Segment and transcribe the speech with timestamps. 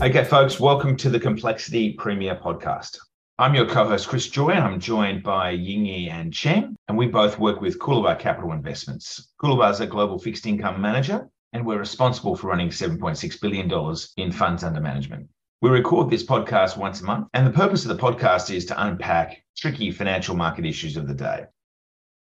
[0.00, 2.98] Okay, folks, welcome to the Complexity Premia Podcast.
[3.36, 7.40] I'm your co-host Chris Joye, and I'm joined by Yingyi and Cheng, and we both
[7.40, 9.32] work with Coolabah Capital Investments.
[9.42, 14.30] Coolabah is a global fixed income manager, and we're responsible for running $7.6 billion in
[14.30, 15.28] funds under management.
[15.62, 18.80] We record this podcast once a month, and the purpose of the podcast is to
[18.80, 21.46] unpack tricky financial market issues of the day.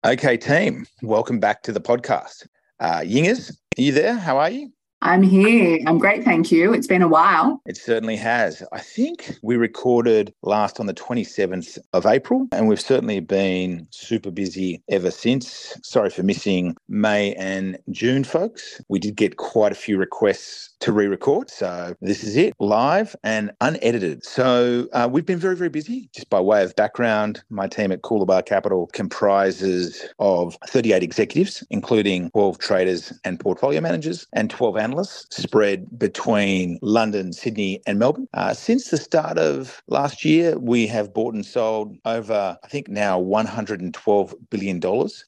[0.05, 2.49] Okay, team, welcome back to the podcast.
[2.81, 4.17] Uh, Yingers, are you there?
[4.17, 4.73] How are you?
[5.03, 5.79] I'm here.
[5.87, 6.25] I'm great.
[6.25, 6.75] Thank you.
[6.75, 7.63] It's been a while.
[7.65, 8.63] It certainly has.
[8.73, 14.31] I think we recorded last on the 27th of April, and we've certainly been super
[14.31, 15.79] busy ever since.
[15.83, 18.81] Sorry for missing May and June, folks.
[18.89, 21.51] We did get quite a few requests to re record.
[21.51, 24.25] So this is it, live and unedited.
[24.25, 26.09] So uh, we've been very, very busy.
[26.15, 32.31] Just by way of background, my team at Coolabah Capital comprises of 38 executives, including
[32.31, 38.29] 12 traders and portfolio managers, and 12 analysts spread between London, Sydney, and Melbourne.
[38.35, 42.89] Uh, since the start of last year, we have bought and sold over, I think
[42.89, 44.81] now $112 billion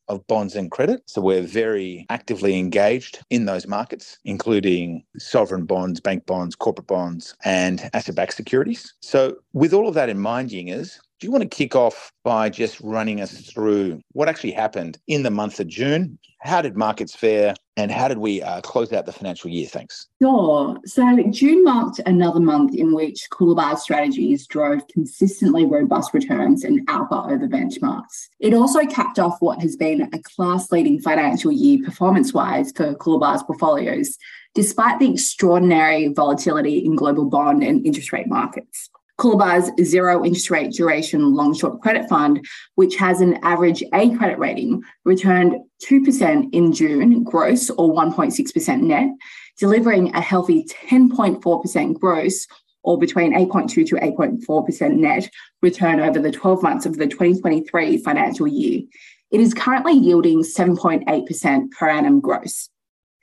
[0.08, 1.02] of bonds and credit.
[1.06, 7.34] So we're very actively engaged in those markets, including sovereign bonds, bank bonds, corporate bonds,
[7.44, 8.94] and asset backed securities.
[9.00, 12.50] So, with all of that in mind, Yingers, do you want to kick off by
[12.50, 16.18] just running us through what actually happened in the month of June?
[16.40, 19.68] How did markets fare and how did we uh, close out the financial year?
[19.68, 20.08] Thanks.
[20.20, 20.76] Sure.
[20.84, 27.14] So, June marked another month in which Coolabah strategies drove consistently robust returns and alpha
[27.14, 28.28] over benchmarks.
[28.40, 32.94] It also capped off what has been a class leading financial year performance wise for
[32.96, 34.18] Coolabah's portfolios,
[34.54, 38.90] despite the extraordinary volatility in global bond and interest rate markets.
[39.18, 42.44] Coolabah's zero interest rate duration long short credit fund,
[42.74, 49.10] which has an average A credit rating, returned 2% in June gross or 1.6% net,
[49.58, 52.46] delivering a healthy 10.4% gross
[52.82, 58.48] or between 8.2 to 8.4% net return over the 12 months of the 2023 financial
[58.48, 58.82] year.
[59.30, 62.68] It is currently yielding 7.8% per annum gross.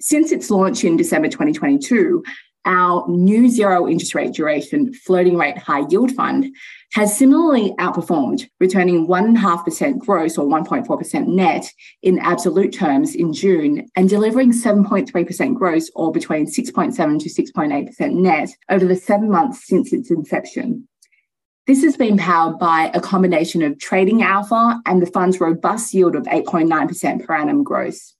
[0.02, 2.24] Since its launch in December 2022,
[2.66, 6.54] our new zero interest rate duration floating rate high yield fund
[6.94, 11.66] has similarly outperformed, returning 1.5% gross or 1.4% net
[12.02, 18.50] in absolute terms in June and delivering 7.3% gross or between 6.7 to 6.8% net
[18.70, 20.88] over the seven months since its inception.
[21.68, 26.16] This has been powered by a combination of trading alpha and the fund's robust yield
[26.16, 28.16] of 8.9% per annum gross.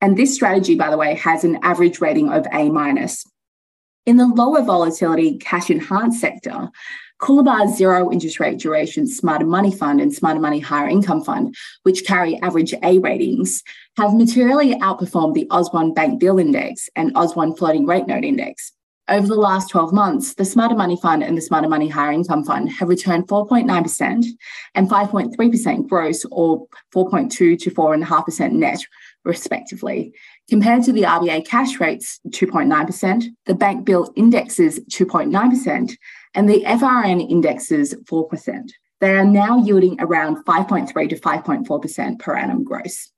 [0.00, 3.24] And this strategy, by the way, has an average rating of A minus.
[4.06, 6.70] In the lower volatility cash enhanced sector,
[7.20, 12.06] Coolabah's zero interest rate duration Smarter Money Fund and Smarter Money Higher Income Fund, which
[12.06, 13.62] carry average A ratings,
[13.98, 18.72] have materially outperformed the AusBond Bank Bill Index and AusBond Floating Rate Note Index.
[19.10, 22.44] Over the last 12 months, the Smarter Money Fund and the Smarter Money Higher Income
[22.44, 24.24] Fund have returned 4.9%
[24.76, 28.78] and 5.3% gross or 4.2 to 4.5% net,
[29.24, 30.14] respectively,
[30.48, 35.96] compared to the RBA cash rates 2.9%, the bank bill indexes 2.9%,
[36.34, 38.70] and the FRN indexes 4%.
[39.00, 43.10] They are now yielding around 5.3 to 5.4% per annum gross.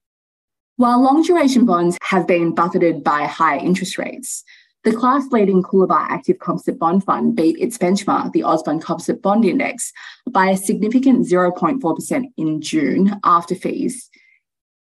[0.76, 4.42] While long duration bonds have been buffeted by higher interest rates,
[4.84, 9.44] the class leading Coolabah Active Composite Bond Fund beat its benchmark, the AusBond Composite Bond
[9.44, 9.92] Index,
[10.30, 14.10] by a significant 0.4% in June after fees,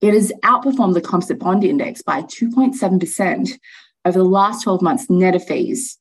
[0.02, 3.60] it has outperformed the composite bond index by 2.7%
[4.04, 6.00] over the last 12 months net of fees.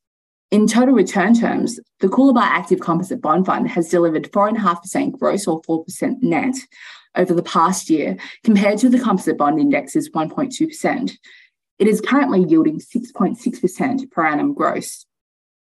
[0.50, 5.60] In total return terms, the Coolabah Active Composite Bond Fund has delivered 4.5% gross or
[5.62, 6.56] 4% net
[7.14, 11.12] over the past year, compared to the composite bond index's 1.2%.
[11.80, 15.06] It is currently yielding 6.6% per annum gross.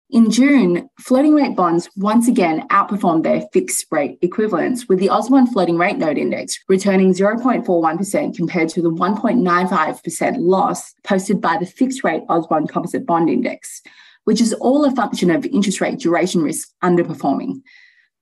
[0.10, 5.50] In June, floating rate bonds once again outperformed their fixed rate equivalents, with the AusBond
[5.50, 12.04] floating rate note index returning 0.41% compared to the 1.95% loss posted by the fixed
[12.04, 13.84] rate AusBond composite bond index,
[14.24, 17.62] which is all a function of interest rate duration risk underperforming.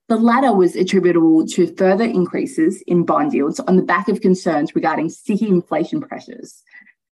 [0.10, 4.76] The latter was attributable to further increases in bond yields on the back of concerns
[4.76, 6.62] regarding sticky inflation pressures.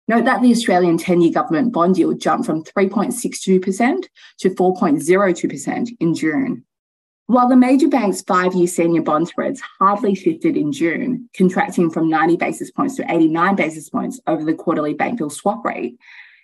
[0.08, 4.06] Note that the Australian 10 year government bond yield jumped from 3.62%
[4.40, 6.66] to 4.02% in June.
[7.28, 12.10] While the major banks' five year senior bond spreads hardly shifted in June, contracting from
[12.10, 15.98] 90 basis points to 89 basis points over the quarterly bank bill swap rate,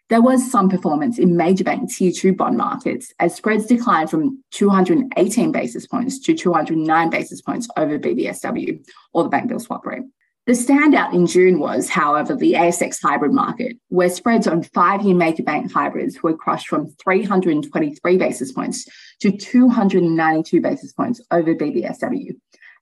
[0.07, 4.41] there was some performance in major bank tier two bond markets as spreads declined from
[4.51, 8.83] 218 basis points to 209 basis points over BBSW
[9.13, 10.03] or the bank bill swap rate.
[10.49, 15.13] The standout in June was, however, the ASX hybrid market, where spreads on five year
[15.13, 18.87] major bank hybrids were crushed from 323 basis points
[19.19, 22.31] to 292 basis points over BBSW.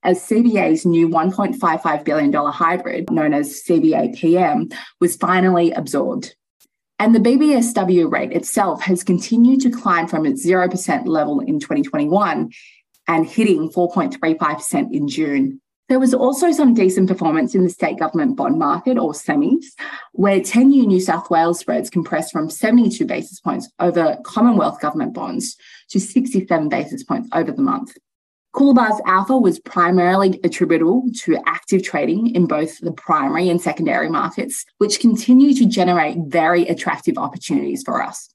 [0.02, 6.36] As CBA's new $1.55 billion hybrid, known as CBA PM, was finally absorbed.
[6.98, 12.50] And the BBSW rate itself has continued to climb from its 0% level in 2021
[13.08, 15.60] and hitting 4.35% in June.
[15.88, 19.64] There was also some decent performance in the state government bond market or semis,
[20.12, 25.14] where 10 year New South Wales spreads compressed from 72 basis points over Commonwealth government
[25.14, 25.56] bonds
[25.88, 27.96] to 67 basis points over the month.
[28.54, 34.66] Coolabah's alpha was primarily attributable to active trading in both the primary and secondary markets,
[34.78, 38.28] which continue to generate very attractive opportunities for us.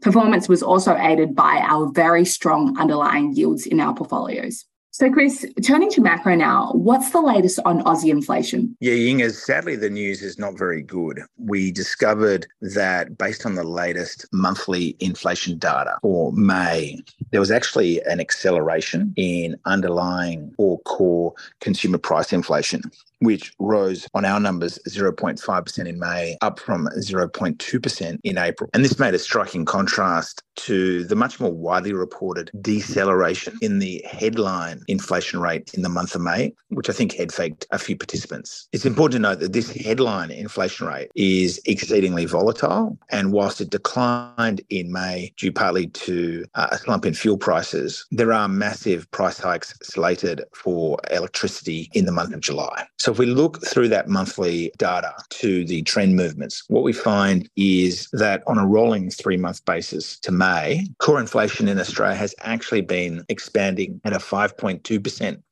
[0.00, 4.64] Performance was also aided by our very strong underlying yields in our portfolios.
[4.92, 8.76] So, Chris, turning to macro now, what's the latest on Aussie inflation?
[8.80, 11.20] Yeah, Yingers, sadly, the news is not very good.
[11.38, 16.98] We discovered that based on the latest monthly inflation data for May,
[17.30, 22.82] there was actually an acceleration in underlying or core consumer price inflation
[23.20, 28.70] which rose on our numbers 0.5% in May, up from 0.2% in April.
[28.74, 34.04] And this made a striking contrast to the much more widely reported deceleration in the
[34.10, 37.96] headline inflation rate in the month of May, which I think head faked a few
[37.96, 38.68] participants.
[38.72, 42.98] It's important to note that this headline inflation rate is exceedingly volatile.
[43.10, 48.06] And whilst it declined in May due partly to uh, a slump in fuel prices,
[48.10, 52.86] there are massive price hikes slated for electricity in the month of July.
[52.98, 56.92] So so if we look through that monthly data to the trend movements, what we
[56.92, 62.14] find is that on a rolling three month basis to May, core inflation in Australia
[62.14, 65.42] has actually been expanding at a 5.2%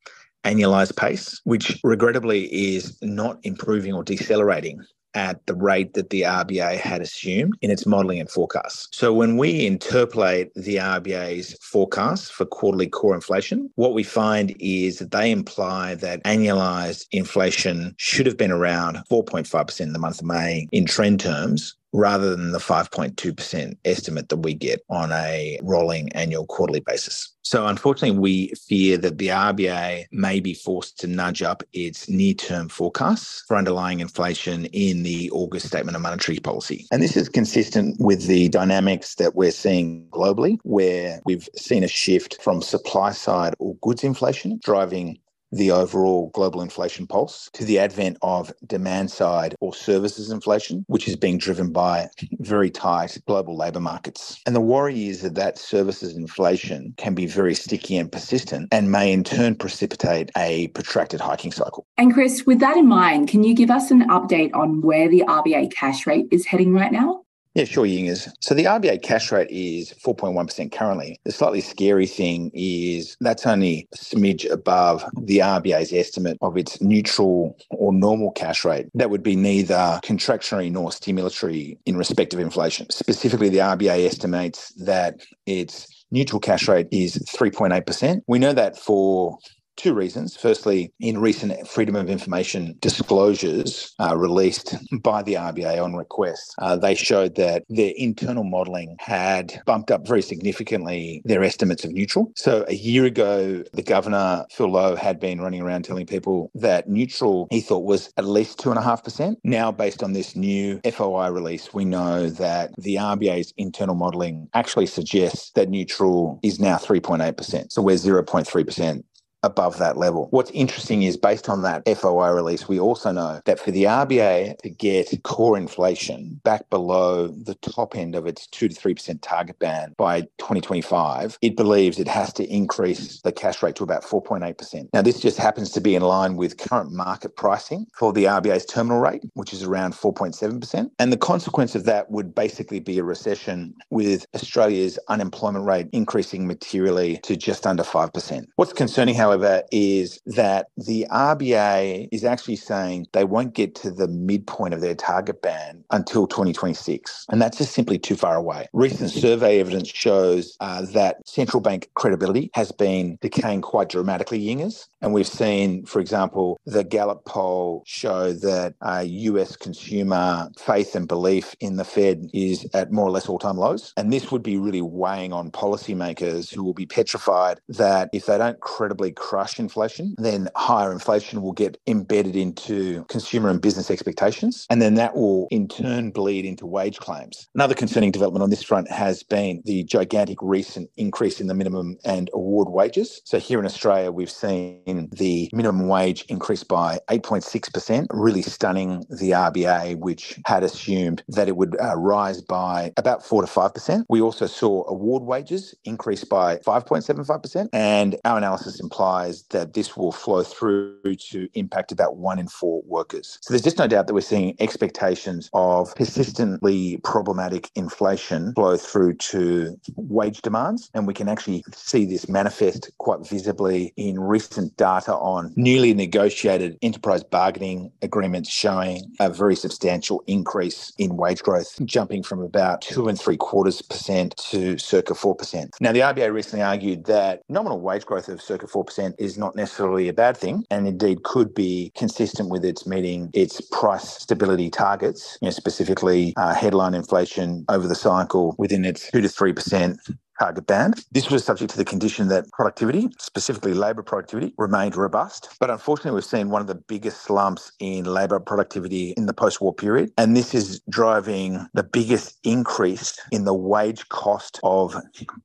[0.45, 4.79] annualized pace, which regrettably is not improving or decelerating
[5.13, 8.87] at the rate that the RBA had assumed in its modelling and forecasts.
[8.91, 14.99] So when we interpolate the RBA's forecasts for quarterly core inflation, what we find is
[14.99, 20.25] that they imply that annualized inflation should have been around 4.5% in the month of
[20.25, 26.11] May in trend terms, rather than the 5.2% estimate that we get on a rolling
[26.13, 27.33] annual quarterly basis.
[27.41, 32.35] So, unfortunately, we fear that the RBA may be forced to nudge up its near
[32.35, 36.85] term forecasts for underlying inflation in the August Statement of Monetary Policy.
[36.91, 41.87] And this is consistent with the dynamics that we're seeing globally, where we've seen a
[41.87, 45.17] shift from supply side or goods inflation driving
[45.51, 51.07] the overall global inflation pulse to the advent of demand side or services inflation, which
[51.07, 52.09] is being driven by
[52.39, 54.39] very tight global labour markets.
[54.45, 58.91] And the worry is that that services inflation can be very sticky and persistent and
[58.91, 61.85] may in turn precipitate a protracted hiking cycle.
[61.97, 65.23] And Chris, with that in mind, can you give us an update on where the
[65.27, 67.23] RBA cash rate is heading right now?
[67.55, 68.29] Yeah, sure, Yingers.
[68.39, 71.19] So the RBA cash rate is 4.1% currently.
[71.25, 76.79] The slightly scary thing is that's only a smidge above the RBA's estimate of its
[76.81, 78.87] neutral or normal cash rate.
[78.93, 82.89] That would be neither contractionary nor stimulatory in respect of inflation.
[82.91, 88.21] Specifically, the RBA estimates that its neutral cash rate is 3.8%.
[88.27, 89.37] We know that for
[89.79, 90.35] two reasons.
[90.35, 96.75] Firstly, in recent Freedom of Information disclosures uh, released by the RBA on request, uh,
[96.75, 102.31] they showed that their internal modelling had bumped up very significantly their estimates of neutral.
[102.35, 106.89] So a year ago, the governor, Phil Lowe, had been running around telling people that
[106.89, 109.35] neutral he thought was at least 2.5%.
[109.43, 114.87] Now, based on this new FOI release, we know that the RBA's internal modelling actually
[114.87, 117.71] suggests that neutral is now 3.8%.
[117.71, 119.03] So we're 0.3%
[119.43, 120.27] above that level.
[120.31, 124.57] What's interesting is based on that FOI release, we also know that for the RBA
[124.59, 129.57] to get core inflation back below the top end of its 2 to 3% target
[129.59, 134.89] band by 2025, it believes it has to increase the cash rate to about 4.8%.
[134.93, 138.65] Now, this just happens to be in line with current market pricing for the RBA's
[138.65, 140.91] terminal rate, which is around 4.7%.
[140.99, 146.47] And the consequence of that would basically be a recession with Australia's unemployment rate increasing
[146.47, 148.45] materially to just under 5%.
[148.55, 153.91] What's concerning, however, however, is that the RBA is actually saying they won't get to
[153.91, 157.27] the midpoint of their target band until 2026.
[157.29, 158.67] And that's just simply too far away.
[158.73, 164.87] Recent survey evidence shows uh, that central bank credibility has been decaying quite dramatically, Yingers.
[165.01, 171.07] And we've seen, for example, the Gallup poll show that uh, US consumer faith and
[171.07, 173.93] belief in the Fed is at more or less all time lows.
[173.97, 178.37] And this would be really weighing on policymakers who will be petrified that if they
[178.37, 184.65] don't credibly crush inflation, then higher inflation will get embedded into consumer and business expectations.
[184.69, 187.47] And then that will in turn bleed into wage claims.
[187.55, 191.97] Another concerning development on this front has been the gigantic recent increase in the minimum
[192.03, 193.21] and award wages.
[193.25, 199.31] So here in Australia, we've seen the minimum wage increase by 8.6%, really stunning the
[199.31, 204.05] RBA, which had assumed that it would uh, rise by about 4 to 5%.
[204.09, 207.69] We also saw award wages increase by 5.75%.
[207.73, 212.81] And our analysis implies that this will flow through to impact about one in four
[212.85, 213.37] workers.
[213.41, 219.15] So there's just no doubt that we're seeing expectations of persistently problematic inflation flow through
[219.15, 220.89] to wage demands.
[220.93, 226.77] And we can actually see this manifest quite visibly in recent data on newly negotiated
[226.81, 233.09] enterprise bargaining agreements showing a very substantial increase in wage growth, jumping from about two
[233.09, 235.69] and three quarters percent to circa 4%.
[235.81, 240.07] Now, the RBA recently argued that nominal wage growth of circa 4% is not necessarily
[240.07, 245.37] a bad thing and indeed could be consistent with its meeting its price stability targets,
[245.41, 249.97] you know, specifically uh, headline inflation over the cycle within its 2 to 3%
[250.39, 251.05] target band.
[251.11, 255.49] This was subject to the condition that productivity, specifically labour productivity, remained robust.
[255.59, 259.61] But unfortunately, we've seen one of the biggest slumps in labour productivity in the post
[259.61, 260.11] war period.
[260.17, 264.95] And this is driving the biggest increase in the wage cost of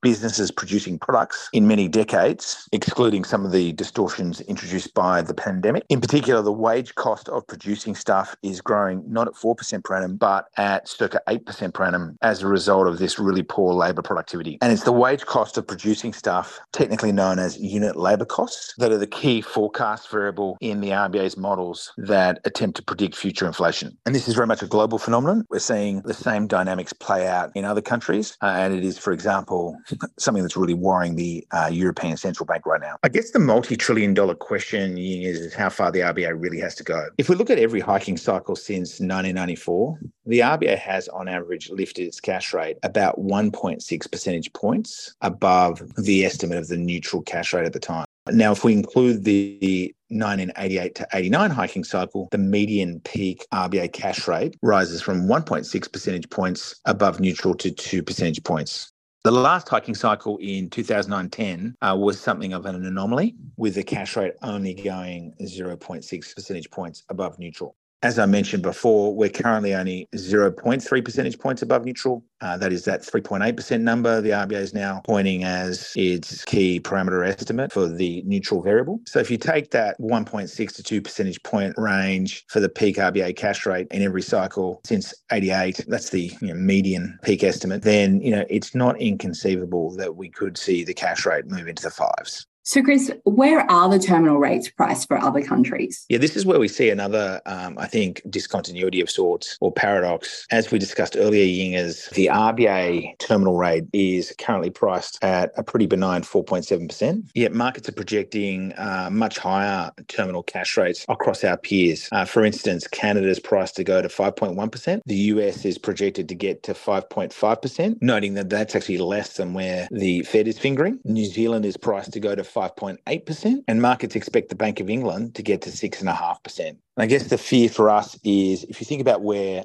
[0.00, 5.84] businesses producing products in many decades, excluding some of the distortions introduced by the pandemic.
[5.88, 10.16] In particular, the wage cost of producing stuff is growing not at 4% per annum,
[10.16, 14.58] but at circa 8% per annum as a result of this really poor labour productivity.
[14.62, 18.92] And it's the wage cost of producing stuff, technically known as unit labour costs, that
[18.92, 23.96] are the key forecast variable in the RBA's models that attempt to predict future inflation.
[24.04, 25.46] And this is very much a global phenomenon.
[25.48, 28.36] We're seeing the same dynamics play out in other countries.
[28.42, 29.74] Uh, and it is, for example,
[30.18, 32.96] something that's really worrying the uh, European Central Bank right now.
[33.02, 36.74] I guess the multi trillion dollar question is, is how far the RBA really has
[36.74, 37.08] to go.
[37.16, 42.06] If we look at every hiking cycle since 1994, the RBA has on average lifted
[42.06, 47.52] its cash rate about 1.6 percentage points points above the estimate of the neutral cash
[47.52, 48.06] rate at the time.
[48.30, 54.26] Now, if we include the 1988 to 89 hiking cycle, the median peak RBA cash
[54.26, 58.90] rate rises from 1.6 percentage points above neutral to 2 percentage points.
[59.24, 64.16] The last hiking cycle in 2010 uh, was something of an anomaly, with the cash
[64.16, 67.74] rate only going 0.6 percentage points above neutral.
[68.04, 72.22] As I mentioned before, we're currently only 0.3 percentage points above neutral.
[72.42, 77.26] Uh, that is that 3.8% number the RBA is now pointing as its key parameter
[77.26, 79.00] estimate for the neutral variable.
[79.06, 83.36] So if you take that 1.6 to 2 percentage point range for the peak RBA
[83.36, 88.20] cash rate in every cycle since 88, that's the you know, median peak estimate, then
[88.20, 91.90] you know it's not inconceivable that we could see the cash rate move into the
[91.90, 92.46] fives.
[92.66, 96.06] So, Chris, where are the terminal rates priced for other countries?
[96.08, 100.46] Yeah, this is where we see another, um, I think, discontinuity of sorts or paradox.
[100.50, 105.84] As we discussed earlier, Yingers, the RBA terminal rate is currently priced at a pretty
[105.84, 112.08] benign 4.7%, yet markets are projecting uh, much higher terminal cash rates across our peers.
[112.12, 115.02] Uh, for instance, Canada's priced to go to 5.1%.
[115.04, 119.86] The US is projected to get to 5.5%, noting that that's actually less than where
[119.90, 120.98] the Fed is fingering.
[121.04, 125.34] New Zealand is priced to go to 5.8%, and markets expect the Bank of England
[125.34, 126.68] to get to 6.5%.
[126.68, 129.64] And I guess the fear for us is if you think about where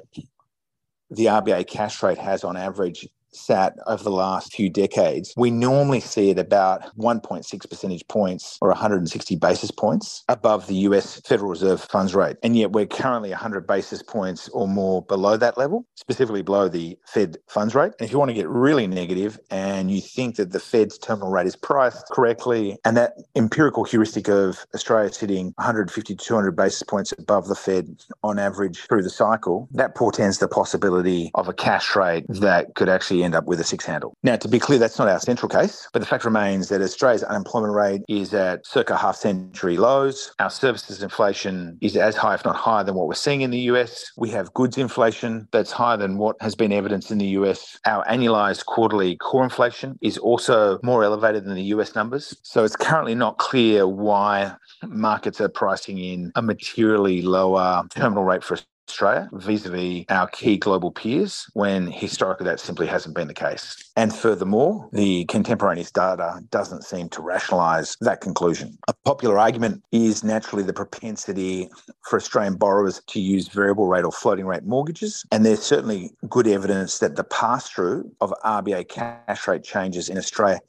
[1.10, 6.00] the RBA cash rate has on average sat over the last few decades, we normally
[6.00, 11.80] see it about 1.6 percentage points or 160 basis points above the US Federal Reserve
[11.80, 12.36] funds rate.
[12.42, 16.98] And yet we're currently 100 basis points or more below that level, specifically below the
[17.06, 17.92] Fed funds rate.
[17.98, 21.30] And if you want to get really negative and you think that the Fed's terminal
[21.30, 26.82] rate is priced correctly and that empirical heuristic of Australia sitting 150 to 200 basis
[26.82, 27.88] points above the Fed
[28.22, 32.88] on average through the cycle, that portends the possibility of a cash rate that could
[32.88, 34.14] actually end up with a six handle.
[34.22, 37.22] Now, to be clear, that's not our central case, but the fact remains that Australia's
[37.22, 40.32] unemployment rate is at circa half century lows.
[40.38, 43.60] Our services inflation is as high, if not higher, than what we're seeing in the
[43.72, 44.10] US.
[44.16, 47.78] We have goods inflation that's higher than what has been evidenced in the US.
[47.86, 52.36] Our annualized quarterly core inflation is also more elevated than the US numbers.
[52.42, 54.54] So it's currently not clear why
[54.86, 58.58] markets are pricing in a materially lower terminal rate for
[58.90, 63.34] Australia vis a vis our key global peers when historically that simply hasn't been the
[63.34, 63.90] case.
[63.96, 68.76] And furthermore, the contemporaneous data doesn't seem to rationalise that conclusion.
[68.88, 71.68] A popular argument is naturally the propensity
[72.02, 75.24] for Australian borrowers to use variable rate or floating rate mortgages.
[75.30, 80.18] And there's certainly good evidence that the pass through of RBA cash rate changes in
[80.18, 80.60] Australia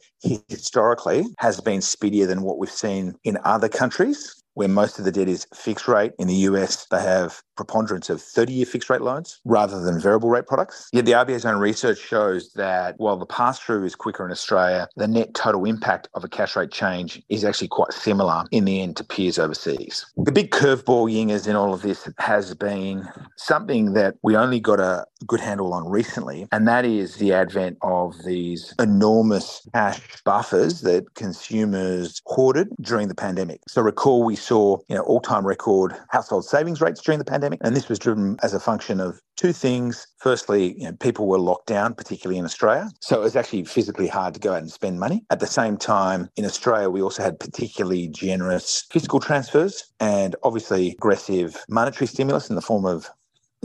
[0.47, 5.11] historically has been speedier than what we've seen in other countries where most of the
[5.11, 6.11] debt is fixed rate.
[6.19, 10.29] In the US, they have preponderance of 30 year fixed rate loans rather than variable
[10.29, 10.89] rate products.
[10.91, 14.87] Yet the RBA's own research shows that while the pass through is quicker in Australia,
[14.95, 18.81] the net total impact of a cash rate change is actually quite similar in the
[18.81, 20.05] end to peers overseas.
[20.17, 24.79] The big curveball yingers in all of this has been something that we only got
[24.79, 30.81] a good handle on recently, and that is the advent of these enormous cash buffers
[30.81, 33.61] that consumers hoarded during the pandemic.
[33.67, 37.75] So recall we saw you know all-time record household savings rates during the pandemic, and
[37.75, 40.07] this was driven as a function of two things.
[40.17, 44.07] Firstly, you know, people were locked down, particularly in Australia, so it was actually physically
[44.07, 45.23] hard to go out and spend money.
[45.29, 50.91] At the same time, in Australia, we also had particularly generous fiscal transfers and obviously
[50.91, 53.09] aggressive monetary stimulus in the form of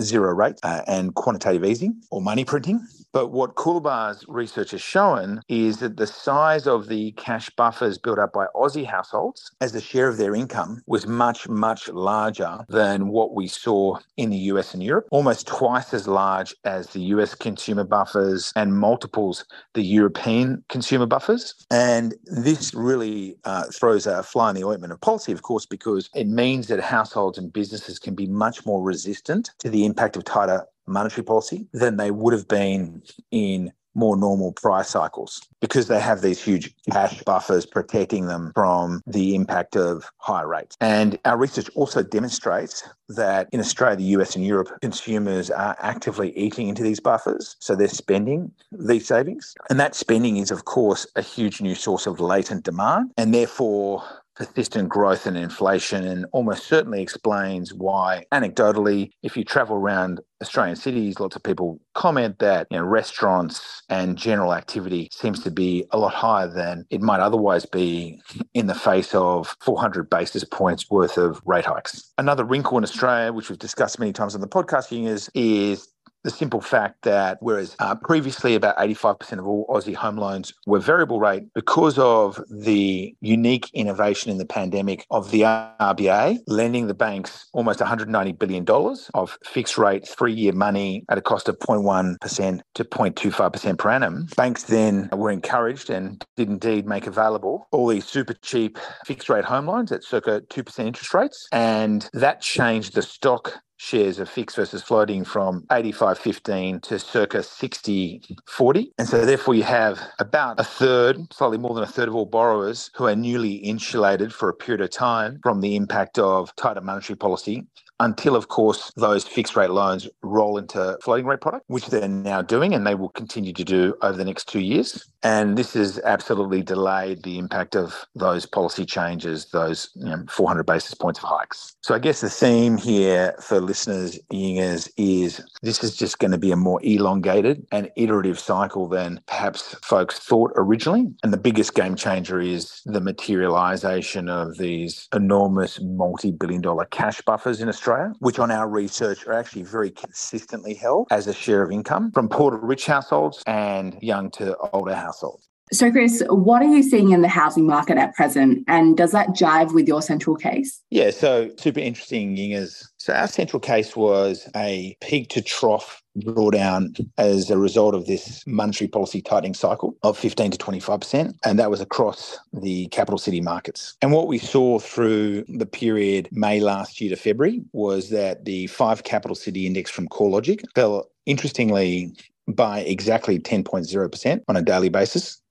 [0.00, 2.86] zero rate uh, and quantitative easing or money printing.
[3.16, 8.18] But what Coolabah's research has shown is that the size of the cash buffers built
[8.18, 13.08] up by Aussie households as a share of their income was much, much larger than
[13.08, 17.34] what we saw in the US and Europe, almost twice as large as the US
[17.34, 21.54] consumer buffers and multiples the European consumer buffers.
[21.70, 26.10] And this really uh, throws a fly in the ointment of policy, of course, because
[26.14, 30.24] it means that households and businesses can be much more resistant to the impact of
[30.24, 35.98] tighter monetary policy than they would have been in more normal price cycles because they
[35.98, 40.76] have these huge cash buffers protecting them from the impact of higher rates.
[40.80, 46.36] And our research also demonstrates that in Australia, the US, and Europe, consumers are actively
[46.36, 47.56] eating into these buffers.
[47.58, 49.54] So they're spending these savings.
[49.70, 53.12] And that spending is, of course, a huge new source of latent demand.
[53.16, 54.04] And therefore,
[54.36, 60.76] persistent growth and inflation and almost certainly explains why anecdotally if you travel around Australian
[60.76, 65.84] cities lots of people comment that you know restaurants and general activity seems to be
[65.92, 68.20] a lot higher than it might otherwise be
[68.52, 72.12] in the face of 400 basis points worth of rate hikes.
[72.18, 75.88] Another wrinkle in Australia which we've discussed many times on the podcasting is is
[76.26, 80.80] the simple fact that whereas uh, previously about 85% of all Aussie home loans were
[80.80, 86.94] variable rate, because of the unique innovation in the pandemic of the RBA lending the
[86.94, 88.66] banks almost $190 billion
[89.14, 94.26] of fixed rate three year money at a cost of 0.1% to 0.25% per annum,
[94.36, 99.44] banks then were encouraged and did indeed make available all these super cheap fixed rate
[99.44, 101.46] home loans at circa 2% interest rates.
[101.52, 108.86] And that changed the stock shares of fixed versus floating from 85-15 to circa 60-40.
[108.98, 112.26] And so therefore you have about a third, slightly more than a third of all
[112.26, 116.80] borrowers who are newly insulated for a period of time from the impact of tighter
[116.80, 117.66] monetary policy
[118.00, 122.42] until, of course, those fixed rate loans roll into floating rate product, which they're now
[122.42, 125.06] doing and they will continue to do over the next two years.
[125.22, 130.64] And this has absolutely delayed the impact of those policy changes, those you know, 400
[130.64, 131.74] basis points of hikes.
[131.82, 136.38] So I guess the theme here for listeners, Yingers, is this is just going to
[136.38, 141.08] be a more elongated and iterative cycle than perhaps folks thought originally.
[141.22, 147.20] And the biggest game changer is the materialization of these enormous multi billion dollar cash
[147.22, 151.32] buffers in Australia Australia, which on our research are actually very consistently held as a
[151.32, 155.48] share of income from poor to rich households and young to older households.
[155.72, 158.62] So, Chris, what are you seeing in the housing market at present?
[158.68, 160.80] And does that jive with your central case?
[160.90, 162.86] Yeah, so super interesting, Yingers.
[162.98, 168.46] So, our central case was a peak to trough drawdown as a result of this
[168.46, 171.34] monetary policy tightening cycle of 15 to 25%.
[171.44, 173.96] And that was across the capital city markets.
[174.02, 178.68] And what we saw through the period May last year to February was that the
[178.68, 182.12] five capital city index from CoreLogic fell interestingly
[182.48, 185.42] by exactly 10.0% on a daily basis.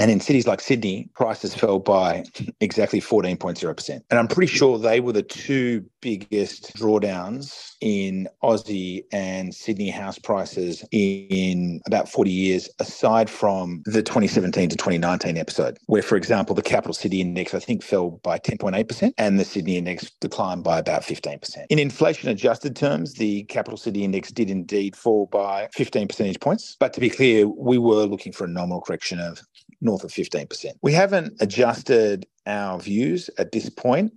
[0.00, 2.24] And in cities like Sydney, prices fell by
[2.60, 4.02] exactly 14.0%.
[4.08, 10.18] And I'm pretty sure they were the two biggest drawdowns in Aussie and Sydney house
[10.18, 16.54] prices in about 40 years, aside from the 2017 to 2019 episode, where, for example,
[16.54, 20.78] the capital city index, I think, fell by 10.8% and the Sydney index declined by
[20.78, 21.66] about 15%.
[21.68, 26.78] In inflation adjusted terms, the capital city index did indeed fall by 15 percentage points.
[26.80, 29.42] But to be clear, we were looking for a nominal correction of
[29.80, 30.72] north of 15%.
[30.82, 34.12] We haven't adjusted our views at this point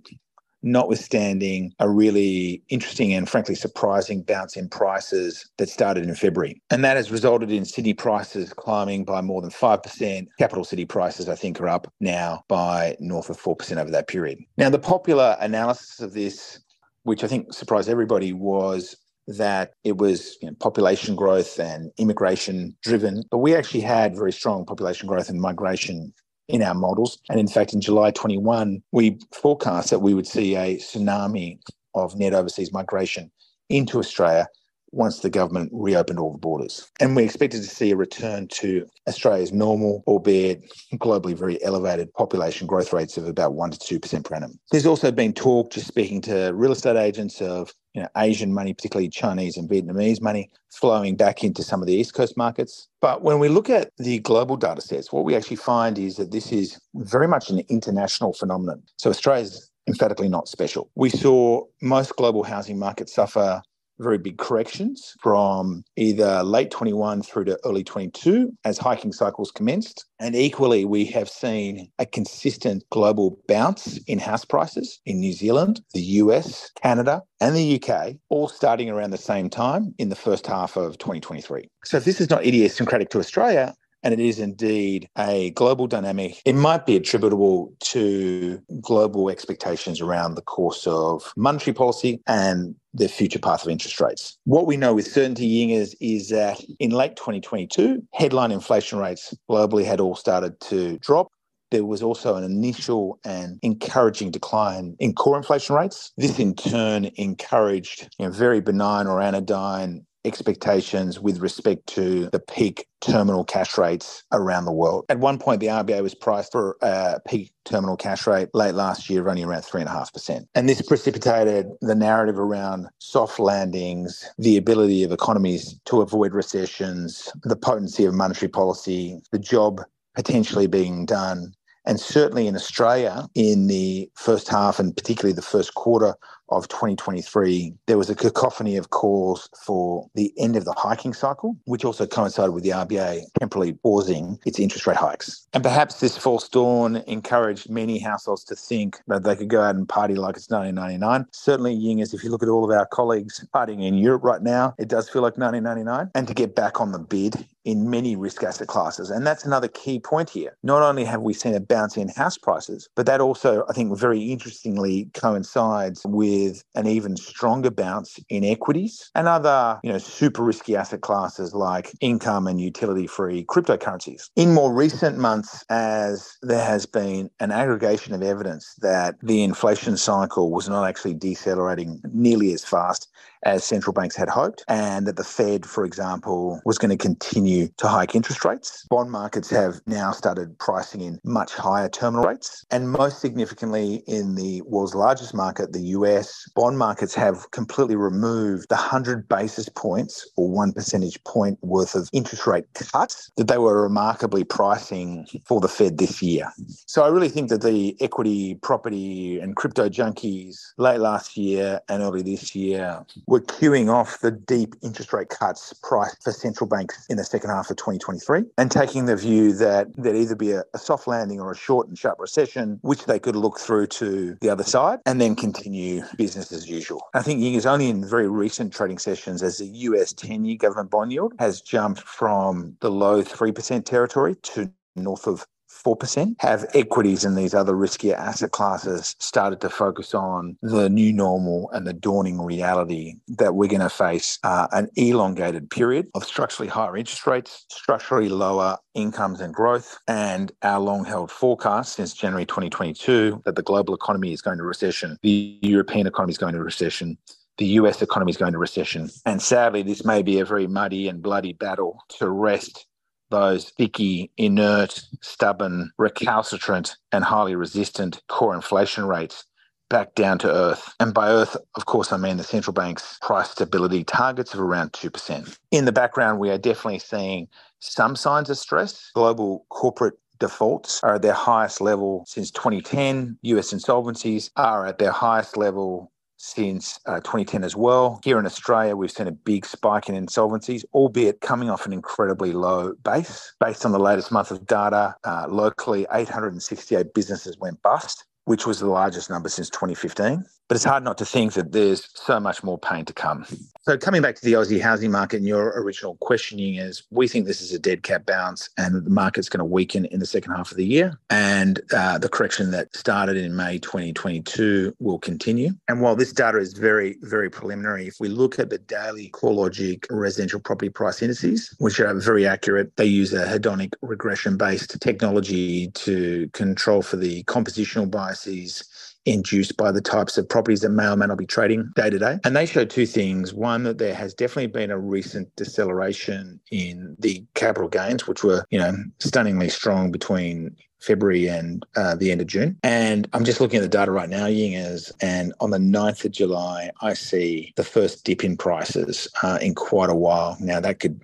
[0.64, 6.60] notwithstanding a really interesting and frankly surprising bounce in prices that started in February.
[6.70, 10.26] And that has resulted in Sydney prices climbing by more than 5%.
[10.38, 14.38] Capital city prices, I think, are up now by north of 4% over that period.
[14.56, 16.58] Now, the popular analysis of this,
[17.02, 18.96] which I think surprised everybody, was
[19.26, 24.32] that it was you know, population growth and immigration driven, but we actually had very
[24.32, 26.12] strong population growth and migration
[26.48, 27.18] in our models.
[27.30, 31.58] And in fact, in July 21, we forecast that we would see a tsunami
[31.94, 33.30] of net overseas migration
[33.70, 34.46] into Australia
[34.94, 36.90] once the government reopened all the borders.
[37.00, 40.62] And we expected to see a return to Australia's normal, albeit
[40.94, 44.58] globally very elevated population growth rates of about 1% to 2% per annum.
[44.70, 48.74] There's also been talk, just speaking to real estate agents, of you know, Asian money,
[48.74, 52.88] particularly Chinese and Vietnamese money, flowing back into some of the East Coast markets.
[53.00, 56.32] But when we look at the global data sets, what we actually find is that
[56.32, 58.82] this is very much an international phenomenon.
[58.98, 60.90] So Australia's emphatically not special.
[60.94, 63.62] We saw most global housing markets suffer
[63.98, 70.04] very big corrections from either late 21 through to early 22 as hiking cycles commenced.
[70.20, 75.82] And equally, we have seen a consistent global bounce in house prices in New Zealand,
[75.92, 80.46] the US, Canada, and the UK, all starting around the same time in the first
[80.46, 81.68] half of 2023.
[81.84, 83.74] So if this is not idiosyncratic to Australia,
[84.04, 86.40] and it is indeed a global dynamic.
[86.44, 93.08] It might be attributable to global expectations around the course of monetary policy and the
[93.08, 94.38] future path of interest rates.
[94.44, 99.84] What we know with certainty, Yingers, is that in late 2022, headline inflation rates globally
[99.84, 101.28] had all started to drop
[101.70, 106.12] there was also an initial and encouraging decline in core inflation rates.
[106.16, 112.40] This in turn encouraged you know, very benign or anodyne expectations with respect to the
[112.40, 115.04] peak terminal cash rates around the world.
[115.08, 119.10] At one point, the RBA was priced for a peak terminal cash rate late last
[119.10, 120.46] year of only around 3.5%.
[120.54, 127.30] And this precipitated the narrative around soft landings, the ability of economies to avoid recessions,
[127.42, 129.80] the potency of monetary policy, the job
[130.14, 131.52] potentially being done
[131.86, 136.14] and certainly in Australia, in the first half and particularly the first quarter
[136.48, 141.56] of 2023, there was a cacophony of calls for the end of the hiking cycle,
[141.64, 145.46] which also coincided with the RBA temporarily pausing its interest rate hikes.
[145.52, 149.76] And perhaps this false dawn encouraged many households to think that they could go out
[149.76, 151.26] and party like it's 1999.
[151.32, 154.74] Certainly, Yingers, if you look at all of our colleagues partying in Europe right now,
[154.78, 156.10] it does feel like 1999.
[156.14, 159.10] And to get back on the bid in many risk asset classes.
[159.10, 160.56] And that's another key point here.
[160.62, 163.96] Not only have we seen a bounce in house prices, but that also, I think,
[163.98, 166.33] very interestingly coincides with
[166.74, 171.92] an even stronger bounce in equities and other, you know, super risky asset classes like
[172.00, 174.30] income and utility free cryptocurrencies.
[174.36, 179.96] In more recent months, as there has been an aggregation of evidence that the inflation
[179.96, 183.08] cycle was not actually decelerating nearly as fast
[183.44, 187.68] as central banks had hoped, and that the Fed, for example, was going to continue
[187.76, 188.86] to hike interest rates.
[188.90, 192.64] Bond markets have now started pricing in much higher terminal rates.
[192.70, 198.68] And most significantly, in the world's largest market, the US, bond markets have completely removed
[198.68, 203.58] the 100 basis points or one percentage point worth of interest rate cuts that they
[203.58, 206.50] were remarkably pricing for the Fed this year.
[206.86, 212.02] So I really think that the equity, property, and crypto junkies late last year and
[212.02, 213.04] early this year
[213.34, 217.50] we're cueing off the deep interest rate cuts priced for central banks in the second
[217.50, 221.40] half of 2023 and taking the view that there'd either be a, a soft landing
[221.40, 225.00] or a short and sharp recession, which they could look through to the other side
[225.04, 227.02] and then continue business as usual.
[227.12, 230.92] I think it's only in very recent trading sessions as the US 10 year government
[230.92, 235.44] bond yield has jumped from the low 3% territory to north of
[235.84, 236.36] 4%.
[236.40, 241.70] Have equities and these other riskier asset classes started to focus on the new normal
[241.72, 246.68] and the dawning reality that we're going to face uh, an elongated period of structurally
[246.68, 252.46] higher interest rates, structurally lower incomes and growth, and our long held forecast since January
[252.46, 256.62] 2022 that the global economy is going to recession, the European economy is going to
[256.62, 257.18] recession
[257.58, 259.08] the US economy is going to recession.
[259.26, 262.86] And sadly, this may be a very muddy and bloody battle to wrest
[263.30, 269.44] those sticky, inert, stubborn, recalcitrant, and highly resistant core inflation rates
[269.90, 270.94] back down to earth.
[270.98, 274.92] And by earth, of course, I mean the central bank's price stability targets of around
[274.92, 275.58] 2%.
[275.70, 277.48] In the background, we are definitely seeing
[277.80, 279.10] some signs of stress.
[279.14, 283.38] Global corporate defaults are at their highest level since 2010.
[283.42, 288.20] US insolvencies are at their highest level since uh, 2010 as well.
[288.24, 292.52] Here in Australia, we've seen a big spike in insolvencies, albeit coming off an incredibly
[292.52, 293.54] low base.
[293.60, 298.80] Based on the latest month of data, uh, locally, 868 businesses went bust which was
[298.80, 300.44] the largest number since 2015.
[300.68, 303.44] But it's hard not to think that there's so much more pain to come.
[303.82, 307.46] So, coming back to the Aussie housing market and your original questioning is we think
[307.46, 310.54] this is a dead cat bounce and the market's going to weaken in the second
[310.54, 311.20] half of the year.
[311.28, 315.72] And uh, the correction that started in May 2022 will continue.
[315.86, 320.06] And while this data is very, very preliminary, if we look at the daily CoreLogic
[320.08, 325.88] residential property price indices, which are very accurate, they use a hedonic regression based technology
[325.88, 331.16] to control for the compositional biases induced by the types of properties that may or
[331.16, 332.38] may not be trading day to day.
[332.44, 333.54] And they show two things.
[333.54, 338.64] One, that there has definitely been a recent deceleration in the capital gains, which were,
[338.70, 342.78] you know, stunningly strong between February and uh, the end of June.
[342.82, 346.32] And I'm just looking at the data right now, Yingers, and on the 9th of
[346.32, 350.56] July, I see the first dip in prices uh, in quite a while.
[350.60, 351.20] Now, that could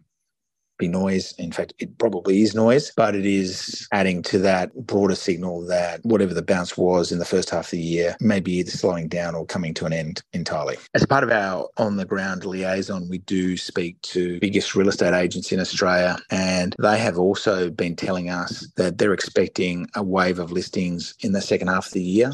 [0.81, 1.33] be noise.
[1.39, 6.01] In fact, it probably is noise, but it is adding to that broader signal that
[6.05, 9.07] whatever the bounce was in the first half of the year may be either slowing
[9.07, 10.77] down or coming to an end entirely.
[10.95, 15.15] As part of our on the ground liaison, we do speak to biggest real estate
[15.15, 20.39] agents in Australia, and they have also been telling us that they're expecting a wave
[20.39, 22.33] of listings in the second half of the year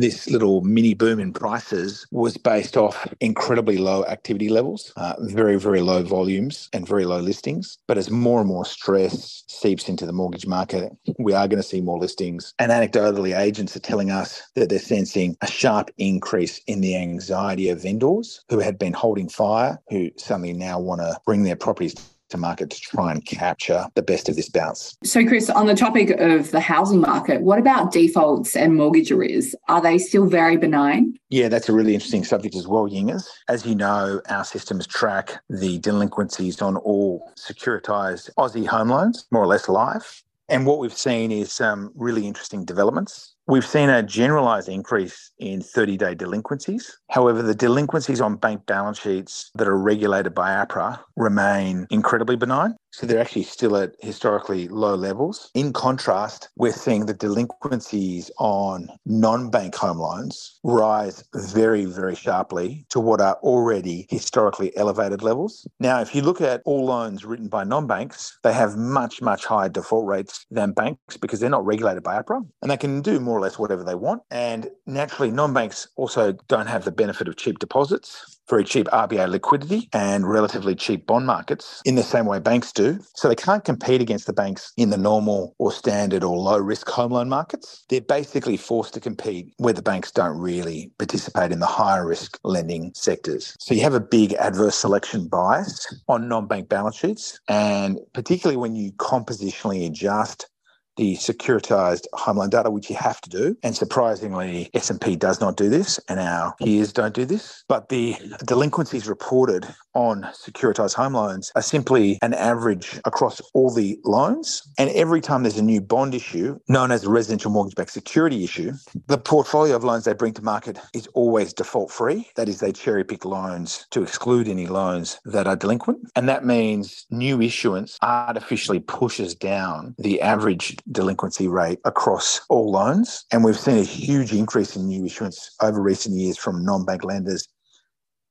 [0.00, 5.58] this little mini boom in prices was based off incredibly low activity levels, uh, very,
[5.58, 7.78] very low volumes and very low listings.
[7.86, 11.68] But as more and more stress seeps into the mortgage market, we are going to
[11.68, 12.54] see more listings.
[12.58, 17.68] And anecdotally, agents are telling us that they're sensing a sharp increase in the anxiety
[17.68, 21.94] of vendors who had been holding fire, who suddenly now want to bring their properties
[22.30, 24.96] to market to try and capture the best of this bounce.
[25.04, 29.54] So, Chris, on the topic of the housing market, what about defaults and mortgage arrears?
[29.68, 31.18] Are they still very benign?
[31.28, 33.26] Yeah, that's a really interesting subject as well, Yingers.
[33.48, 39.42] As you know, our systems track the delinquencies on all securitized Aussie home loans, more
[39.42, 40.22] or less live.
[40.48, 43.36] And what we've seen is some really interesting developments.
[43.46, 46.96] We've seen a generalized increase in 30 day delinquencies.
[47.10, 52.76] However, the delinquencies on bank balance sheets that are regulated by APRA remain incredibly benign.
[52.92, 55.50] So they're actually still at historically low levels.
[55.54, 62.84] In contrast, we're seeing the delinquencies on non bank home loans rise very, very sharply
[62.90, 65.66] to what are already historically elevated levels.
[65.78, 69.44] Now, if you look at all loans written by non banks, they have much, much
[69.44, 73.20] higher default rates than banks because they're not regulated by APRA and they can do
[73.20, 74.22] more or less whatever they want.
[74.30, 79.28] And naturally, non banks also don't have the benefit of cheap deposits very cheap RBA
[79.28, 82.98] liquidity and relatively cheap bond markets in the same way banks do.
[83.14, 86.88] So they can't compete against the banks in the normal or standard or low risk
[86.88, 87.84] home loan markets.
[87.88, 92.38] They're basically forced to compete where the banks don't really participate in the higher risk
[92.42, 93.56] lending sectors.
[93.60, 97.40] So you have a big adverse selection bias on non bank balance sheets.
[97.48, 100.48] And particularly when you compositionally adjust
[100.96, 103.56] the securitized home loan data, which you have to do.
[103.62, 107.64] And surprisingly, S&P does not do this and our peers don't do this.
[107.68, 113.98] But the delinquencies reported on securitized home loans are simply an average across all the
[114.04, 114.62] loans.
[114.78, 118.44] And every time there's a new bond issue, known as a residential mortgage backed security
[118.44, 118.72] issue,
[119.06, 122.28] the portfolio of loans they bring to market is always default free.
[122.36, 126.10] That is, they cherry pick loans to exclude any loans that are delinquent.
[126.14, 133.24] And that means new issuance artificially pushes down the average delinquency rate across all loans.
[133.32, 137.04] And we've seen a huge increase in new issuance over recent years from non bank
[137.04, 137.48] lenders.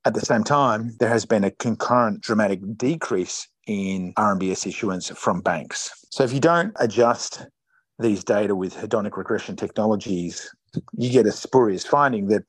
[0.05, 5.41] At the same time, there has been a concurrent dramatic decrease in RMBS issuance from
[5.41, 5.91] banks.
[6.09, 7.45] So if you don't adjust
[7.99, 10.49] these data with hedonic regression technologies,
[10.97, 12.43] you get a spurious finding that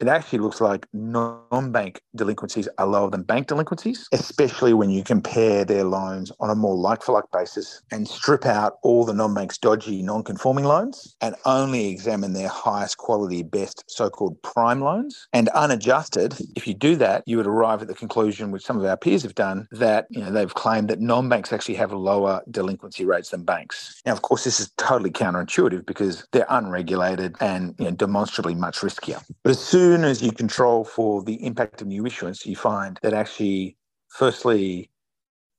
[0.00, 5.64] it actually looks like non-bank delinquencies are lower than bank delinquencies, especially when you compare
[5.64, 10.64] their loans on a more like-for-like basis and strip out all the non-banks dodgy non-conforming
[10.64, 15.28] loans and only examine their highest quality, best so-called prime loans.
[15.32, 18.84] And unadjusted, if you do that, you would arrive at the conclusion, which some of
[18.84, 23.04] our peers have done, that you know they've claimed that non-banks actually have lower delinquency
[23.04, 24.00] rates than banks.
[24.06, 28.78] Now, of course, this is totally counterintuitive because they're unregulated and you know, demonstrably much
[28.78, 29.22] riskier.
[29.42, 33.14] But as soon as you control for the impact of new issuance, you find that
[33.14, 33.74] actually,
[34.10, 34.90] firstly,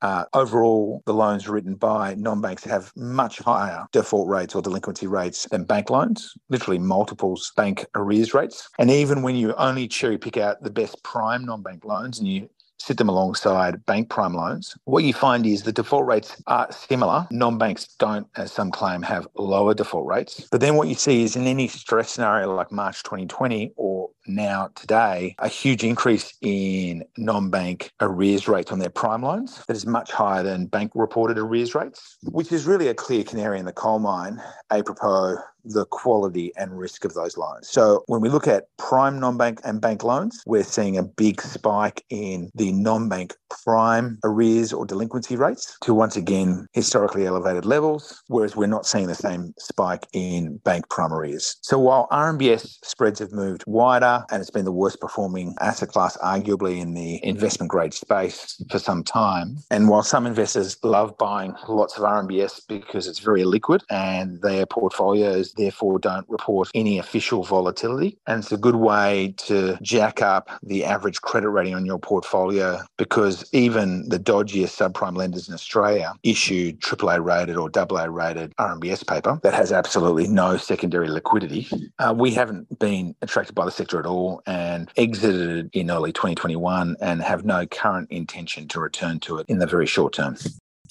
[0.04, 5.08] uh, overall, the loans written by non banks have much higher default rates or delinquency
[5.08, 8.70] rates than bank loans, literally multiples bank arrears rates.
[8.78, 12.28] And even when you only cherry pick out the best prime non bank loans and
[12.28, 12.48] you
[12.80, 17.28] sit them alongside bank prime loans, what you find is the default rates are similar.
[17.32, 20.48] Non banks don't, as some claim, have lower default rates.
[20.52, 24.70] But then what you see is in any stress scenario like March 2020 or now
[24.76, 29.86] today, a huge increase in non bank arrears rates on their prime loans that is
[29.86, 33.74] much higher than bank reported arrears rates, which is really a clear canary in the
[33.74, 37.70] coal mine, apropos the quality and risk of those loans.
[37.70, 42.04] So when we look at prime non-bank and bank loans, we're seeing a big spike
[42.10, 48.56] in the non-bank prime arrears or delinquency rates to once again historically elevated levels, whereas
[48.56, 51.58] we're not seeing the same spike in bank prime arrears.
[51.62, 56.18] So while RMBS spreads have moved wider and it's been the worst performing asset class
[56.18, 61.56] arguably in the investment grade space for some time, and while some investors love buying
[61.68, 67.44] lots of RMBS because it's very liquid and their portfolios therefore don't report any official
[67.44, 68.18] volatility.
[68.28, 72.82] And it's a good way to jack up the average credit rating on your portfolio
[72.98, 79.06] because even the dodgiest subprime lenders in Australia issue AAA rated or AA rated RMBS
[79.06, 81.68] paper that has absolutely no secondary liquidity.
[82.00, 86.96] Uh, we haven't been attracted by the sector at all and exited in early 2021
[87.02, 90.36] and have no current intention to return to it in the very short term.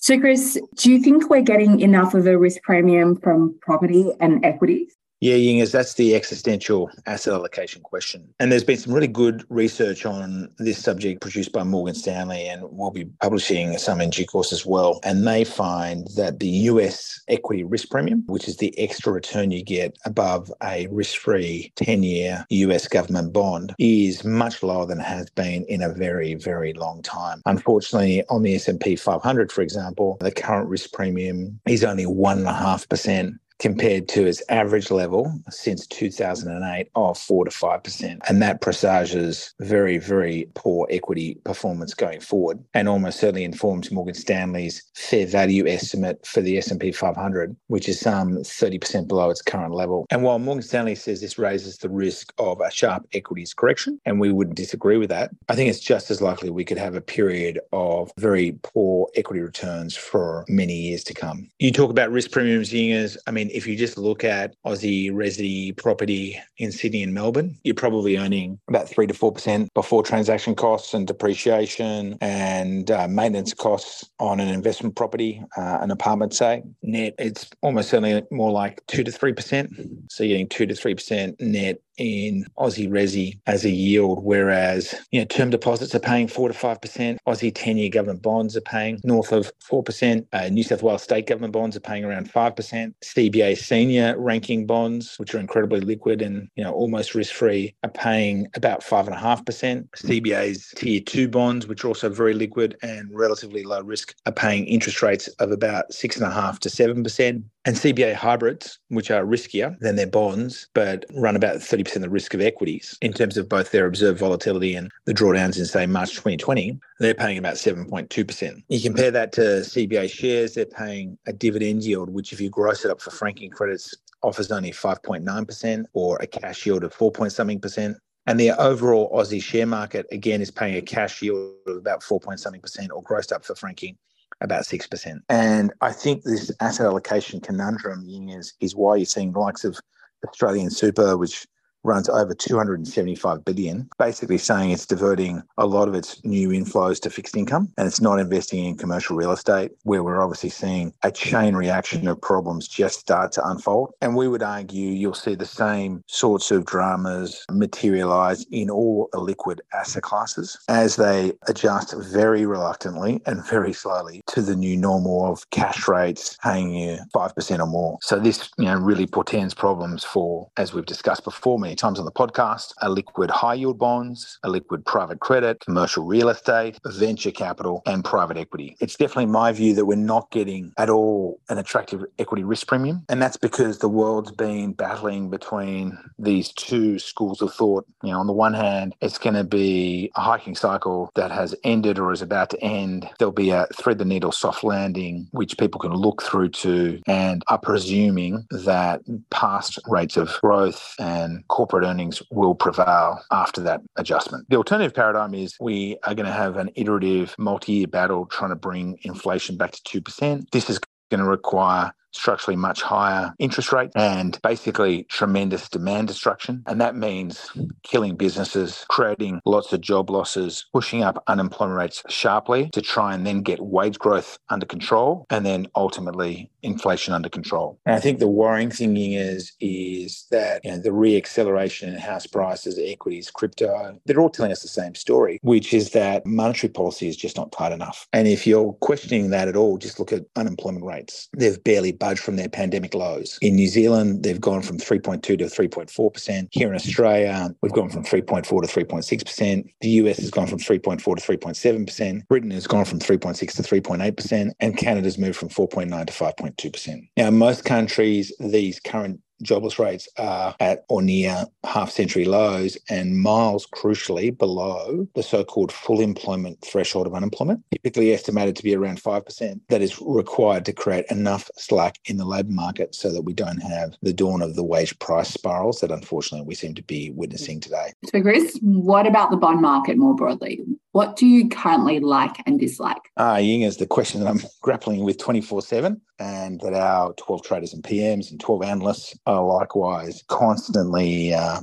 [0.01, 4.45] So, Chris, do you think we're getting enough of a risk premium from property and
[4.45, 4.98] equities?
[5.21, 8.33] Yeah, Yingers, that's the existential asset allocation question.
[8.39, 12.63] And there's been some really good research on this subject produced by Morgan Stanley, and
[12.71, 15.01] we'll be publishing some in due course as well.
[15.03, 19.65] And they find that the US equity risk premium, which is the extra return you
[19.65, 25.65] get above a risk-free 10-year US government bond, is much lower than it has been
[25.65, 27.43] in a very, very long time.
[27.45, 34.09] Unfortunately, on the S&P 500, for example, the current risk premium is only 1.5% compared
[34.09, 38.19] to its average level since 2008 of 4 to 5%.
[38.29, 44.15] And that presages very, very poor equity performance going forward and almost certainly informs Morgan
[44.15, 49.75] Stanley's fair value estimate for the S&P 500, which is some 30% below its current
[49.75, 50.07] level.
[50.11, 54.21] And while Morgan Stanley says this raises the risk of a sharp equities correction, and
[54.21, 57.01] we wouldn't disagree with that, I think it's just as likely we could have a
[57.01, 61.49] period of very poor equity returns for many years to come.
[61.59, 63.17] You talk about risk premiums, Yingers.
[63.27, 67.75] I mean, if you just look at Aussie resi property in Sydney and Melbourne, you're
[67.75, 73.55] probably earning about three to four percent before transaction costs and depreciation and uh, maintenance
[73.55, 76.63] costs on an investment property, uh, an apartment, say.
[76.83, 79.71] Net, it's almost certainly more like two to three percent.
[80.11, 84.95] So you're getting two to three percent net in Aussie Resi as a yield, whereas
[85.11, 87.19] you know term deposits are paying four to five percent.
[87.27, 90.27] Aussie ten-year government bonds are paying north of four percent.
[90.33, 92.95] Uh, New South Wales state government bonds are paying around five percent.
[93.05, 98.49] CBA senior ranking bonds, which are incredibly liquid and you know almost risk-free, are paying
[98.55, 99.91] about five and a half percent.
[99.93, 104.67] CBA's tier two bonds, which are also very liquid and relatively low risk, are paying
[104.67, 107.45] interest rates of about six and a half to seven percent.
[107.69, 112.33] And CBA hybrids, which are riskier than their bonds, but run about 30% the risk
[112.33, 116.13] of equities in terms of both their observed volatility and the drawdowns in, say, March
[116.13, 118.63] 2020, they're paying about 7.2%.
[118.69, 122.87] You compare that to CBA shares, they're paying a dividend yield, which, if you gross
[122.87, 127.33] it up for franking credits, offers only 5.9% or a cash yield of 4 point
[127.33, 127.99] something percent.
[128.27, 132.19] And the overall Aussie share market, again, is paying a cash yield of about 4
[132.19, 133.99] point something percent or grossed up for franking
[134.41, 135.21] about 6%.
[135.29, 139.79] And I think this asset allocation conundrum is, is why you're seeing the likes of
[140.27, 141.47] Australian Super, which
[141.85, 147.11] runs over 275 billion, basically saying it's diverting a lot of its new inflows to
[147.11, 151.11] fixed income and it's not investing in commercial real estate, where we're obviously seeing a
[151.11, 153.93] chain reaction of problems just start to unfold.
[154.01, 159.61] And we would argue you'll see the same sorts of dramas materialize in all liquid
[159.73, 165.49] asset classes as they adjust very reluctantly and very slowly to the new normal of
[165.51, 167.99] cash rates paying you 5% or more.
[168.03, 172.07] So this, you know, really portends problems for, as we've discussed before, many times on
[172.07, 177.31] the podcast, a liquid high yield bonds, a liquid private credit, commercial real estate, venture
[177.31, 178.75] capital, and private equity.
[178.81, 183.05] It's definitely my view that we're not getting at all an attractive equity risk premium.
[183.11, 187.87] And that's because the world's been battling between these two schools of thought.
[188.03, 191.55] You know, on the one hand, it's going to be a hiking cycle that has
[191.65, 193.11] ended or is about to end.
[193.19, 197.43] There'll be a thread the needle soft landing, which people can look through to and
[197.49, 204.49] are presuming that past rates of growth and corporate earnings will prevail after that adjustment.
[204.49, 208.51] The alternative paradigm is we are going to have an iterative multi year battle trying
[208.51, 210.45] to bring inflation back to 2%.
[210.53, 210.79] This is
[211.11, 216.63] going to require structurally much higher interest rate and basically tremendous demand destruction.
[216.67, 217.51] And that means
[217.83, 223.27] killing businesses, creating lots of job losses, pushing up unemployment rates sharply to try and
[223.27, 227.79] then get wage growth under control and then ultimately inflation under control.
[227.87, 232.27] And I think the worrying thing is, is that you know, the re-acceleration in house
[232.27, 237.09] prices, equities, crypto, they're all telling us the same story, which is that monetary policy
[237.09, 238.09] is just not tight enough.
[238.13, 241.29] And if you're questioning that at all, just look at unemployment rates.
[241.37, 243.39] They've barely budged from their pandemic lows.
[243.43, 246.49] In New Zealand, they've gone from 3.2 to 3.4%.
[246.51, 249.73] Here in Australia, we've gone from 3.4 to 3.6%.
[249.81, 252.29] The US has gone from 3.4 to 3.7%.
[252.29, 254.53] Britain has gone from 3.6 to 3.8%.
[254.61, 257.09] And Canada's moved from 4.9 to 5.2%.
[257.17, 263.21] Now, most countries, these current jobless rates are at or near half century lows and
[263.21, 268.75] miles crucially below the so called full employment threshold of unemployment, typically estimated to be
[268.75, 273.23] around 5%, that is required to create enough slack in the labour market so that
[273.23, 276.83] we don't have the dawn of the wage price spirals that unfortunately we seem to
[276.83, 277.63] be witnessing mm.
[277.63, 277.93] today.
[278.07, 280.61] So, Chris, what about the bond market more broadly?
[280.99, 283.13] What do you currently like and dislike?
[283.17, 287.13] Ah, uh, Ying is the question that I'm grappling with 24 7, and that our
[287.13, 291.61] 12 traders and PMs and 12 analysts are likewise constantly uh,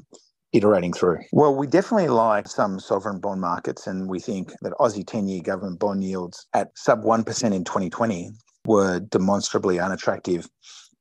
[0.54, 1.20] iterating through.
[1.34, 5.42] Well, we definitely like some sovereign bond markets, and we think that Aussie 10 year
[5.42, 8.32] government bond yields at sub 1% in 2020
[8.66, 10.48] were demonstrably unattractive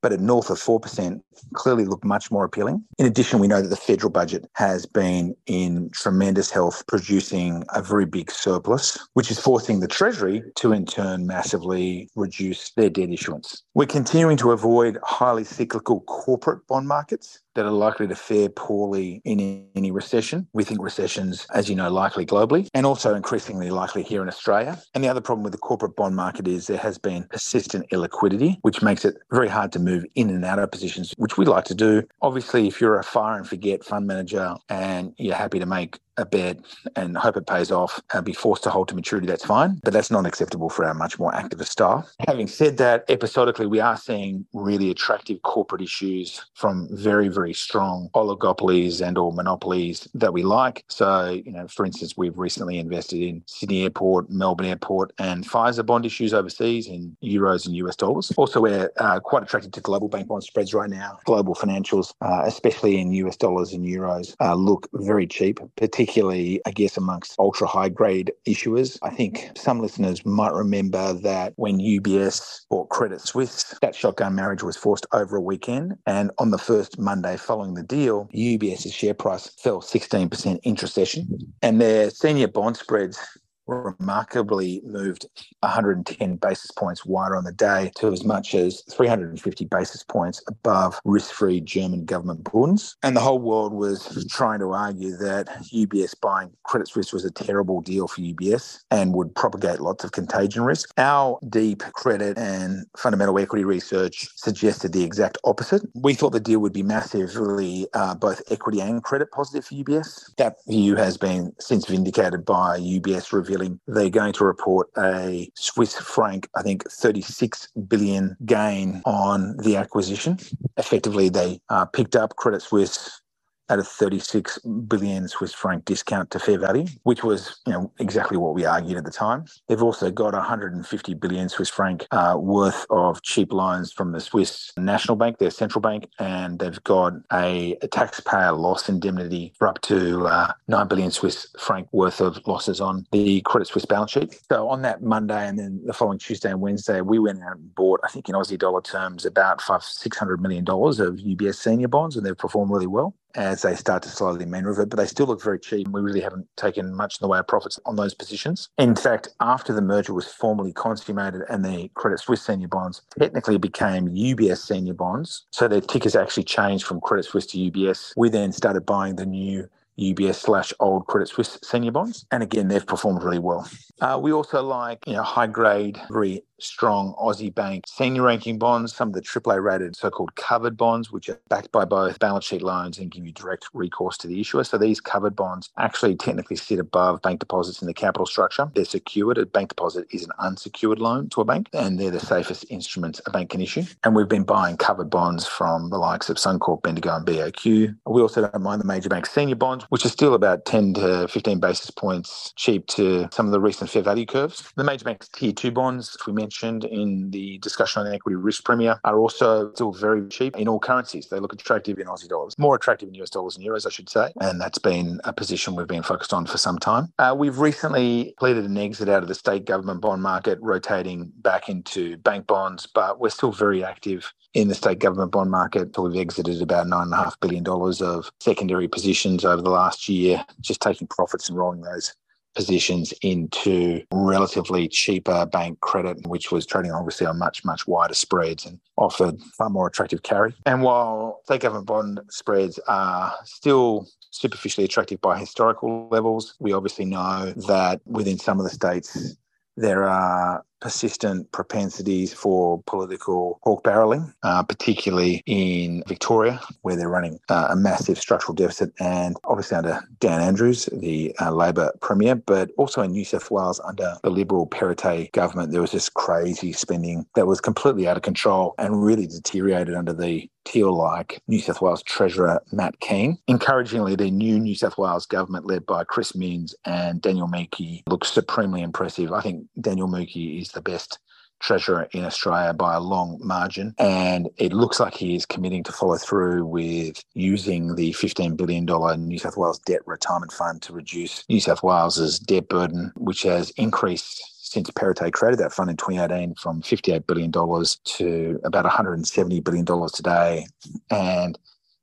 [0.05, 1.19] but at north of 4%
[1.55, 2.85] clearly look much more appealing.
[2.99, 7.81] In addition, we know that the federal budget has been in tremendous health, producing a
[7.81, 13.09] very big surplus, which is forcing the Treasury to in turn massively reduce their debt
[13.09, 13.63] issuance.
[13.73, 19.21] We're continuing to avoid highly cyclical corporate bond markets that are likely to fare poorly
[19.25, 20.47] in any recession.
[20.53, 24.81] We think recessions, as you know, likely globally and also increasingly likely here in Australia.
[24.95, 28.59] And the other problem with the corporate bond market is there has been persistent illiquidity,
[28.63, 31.65] which makes it very hard to move in and out of positions, which we like
[31.65, 32.03] to do.
[32.23, 36.25] Obviously, if you're a fire and forget fund manager and you're happy to make a
[36.25, 36.59] bet
[36.97, 39.81] and hope it pays off and be forced to hold to maturity, that's fine.
[39.83, 42.11] But that's not acceptable for our much more activist staff.
[42.29, 48.09] Having said that, episodically, we are seeing really attractive corporate issues from very, very strong
[48.15, 50.85] oligopolies and or monopolies that we like.
[50.89, 55.85] So, you know, for instance, we've recently invested in Sydney Airport, Melbourne Airport, and Pfizer
[55.85, 58.33] bond issues overseas in euros and US dollars.
[58.37, 61.19] Also, we're uh, quite attracted to global bank bond spreads right now.
[61.25, 66.61] Global financials, uh, especially in US dollars and euros, uh, look very cheap, particularly particularly,
[66.67, 68.99] I guess, amongst ultra high grade issuers.
[69.03, 74.63] I think some listeners might remember that when UBS bought Credit Suisse, that shotgun marriage
[74.63, 75.95] was forced over a weekend.
[76.07, 81.27] And on the first Monday following the deal, UBS's share price fell 16% intra-session.
[81.63, 83.19] And their senior bond spreads
[83.67, 85.27] remarkably moved
[85.61, 91.01] 110 basis points wider on the day to as much as 350 basis points above
[91.05, 92.97] risk-free German government bonds.
[93.03, 97.31] And the whole world was trying to argue that UBS buying Credit Suisse was a
[97.31, 100.91] terrible deal for UBS and would propagate lots of contagion risk.
[100.99, 105.83] Our deep credit and fundamental equity research suggested the exact opposite.
[105.95, 110.35] We thought the deal would be massively uh, both equity and credit positive for UBS.
[110.37, 115.51] That view has been since vindicated by UBS review revealing they're going to report a
[115.55, 120.39] Swiss franc, I think 36 billion gain on the acquisition.
[120.77, 123.21] Effectively, they uh, picked up Credit Suisse
[123.69, 128.37] at a 36 billion Swiss franc discount to fair value, which was you know exactly
[128.37, 129.45] what we argued at the time.
[129.69, 134.73] They've also got 150 billion Swiss franc uh, worth of cheap loans from the Swiss
[134.77, 139.81] National Bank, their central bank, and they've got a, a taxpayer loss indemnity for up
[139.83, 144.39] to uh, 9 billion Swiss franc worth of losses on the Credit Suisse balance sheet.
[144.51, 147.75] So on that Monday and then the following Tuesday and Wednesday, we went out and
[147.75, 151.57] bought, I think in Aussie dollar terms, about five, six hundred million dollars of UBS
[151.57, 154.97] senior bonds, and they've performed really well as they start to slowly mean revert, but
[154.97, 155.89] they still look very cheap.
[155.89, 158.69] We really haven't taken much in the way of profits on those positions.
[158.79, 163.59] In fact, after the merger was formally consummated and the Credit Suisse senior bonds technically
[163.59, 168.29] became UBS senior bonds, so their tickers actually changed from Credit Suisse to UBS, we
[168.29, 169.69] then started buying the new
[169.99, 172.27] UBS slash old Credit Suisse senior bonds.
[172.31, 173.69] And again, they've performed really well.
[174.01, 178.95] Uh, we also like, you know, high grade, very strong Aussie bank senior ranking bonds,
[178.95, 182.45] some of the AAA rated so called covered bonds, which are backed by both balance
[182.45, 184.65] sheet loans and give you direct recourse to the issuer.
[184.65, 188.71] So these covered bonds actually technically sit above bank deposits in the capital structure.
[188.75, 189.39] They're secured.
[189.39, 193.21] A bank deposit is an unsecured loan to a bank, and they're the safest instruments
[193.27, 193.85] a bank can issue.
[194.05, 197.97] And we've been buying covered bonds from the likes of Suncorp, Bendigo, and BOQ.
[198.07, 201.29] We also don't mind the major bank senior bonds, which are still about 10 to
[201.29, 204.73] 15 basis points cheap to some of the recent fair value curves.
[204.77, 208.65] The major banks tier two bonds, if we mentioned in the discussion on equity risk
[208.65, 211.29] premium are also still very cheap in all currencies.
[211.29, 214.11] They look attractive in Aussie dollars, more attractive in US dollars and euros, I should
[214.11, 214.33] say.
[214.41, 217.13] And that's been a position we've been focused on for some time.
[217.19, 221.69] Uh, we've recently completed an exit out of the state government bond market, rotating back
[221.69, 225.97] into bank bonds, but we're still very active in the state government bond market.
[225.99, 231.49] We've exited about $9.5 billion of secondary positions over the last year, just taking profits
[231.49, 232.15] and rolling those
[232.55, 238.65] positions into relatively cheaper bank credit, which was trading obviously on much, much wider spreads
[238.67, 240.55] and offered far more attractive carry.
[240.67, 247.05] And while state government bond spreads are still superficially attractive by historical levels, we obviously
[247.05, 249.37] know that within some of the states,
[249.77, 257.39] there are persistent propensities for political pork barreling, uh, particularly in Victoria, where they're running
[257.49, 262.71] uh, a massive structural deficit, and obviously under Dan Andrews, the uh, Labor Premier, but
[262.77, 267.27] also in New South Wales under the Liberal Perrottet government, there was this crazy spending
[267.35, 271.83] that was completely out of control and really deteriorated under the Teal like New South
[271.83, 273.39] Wales Treasurer Matt Kean.
[273.49, 278.33] Encouragingly, the new New South Wales government, led by Chris Minns and Daniel Mookhey, looks
[278.33, 279.33] supremely impressive.
[279.33, 281.19] I think Daniel Mookhey is the best
[281.61, 283.95] treasurer in Australia by a long margin.
[283.99, 288.85] And it looks like he is committing to follow through with using the $15 billion
[289.27, 293.71] New South Wales Debt Retirement Fund to reduce New South Wales's debt burden, which has
[293.71, 294.43] increased
[294.75, 300.67] since Perrottet created that fund in 2018 from $58 billion to about $170 billion today.
[301.11, 301.59] And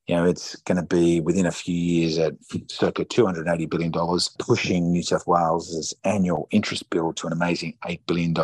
[0.08, 2.34] you know, it's going to be within a few years at
[2.68, 3.92] circa $280 billion,
[4.40, 8.36] pushing New South Wales's annual interest bill to an amazing $8 billion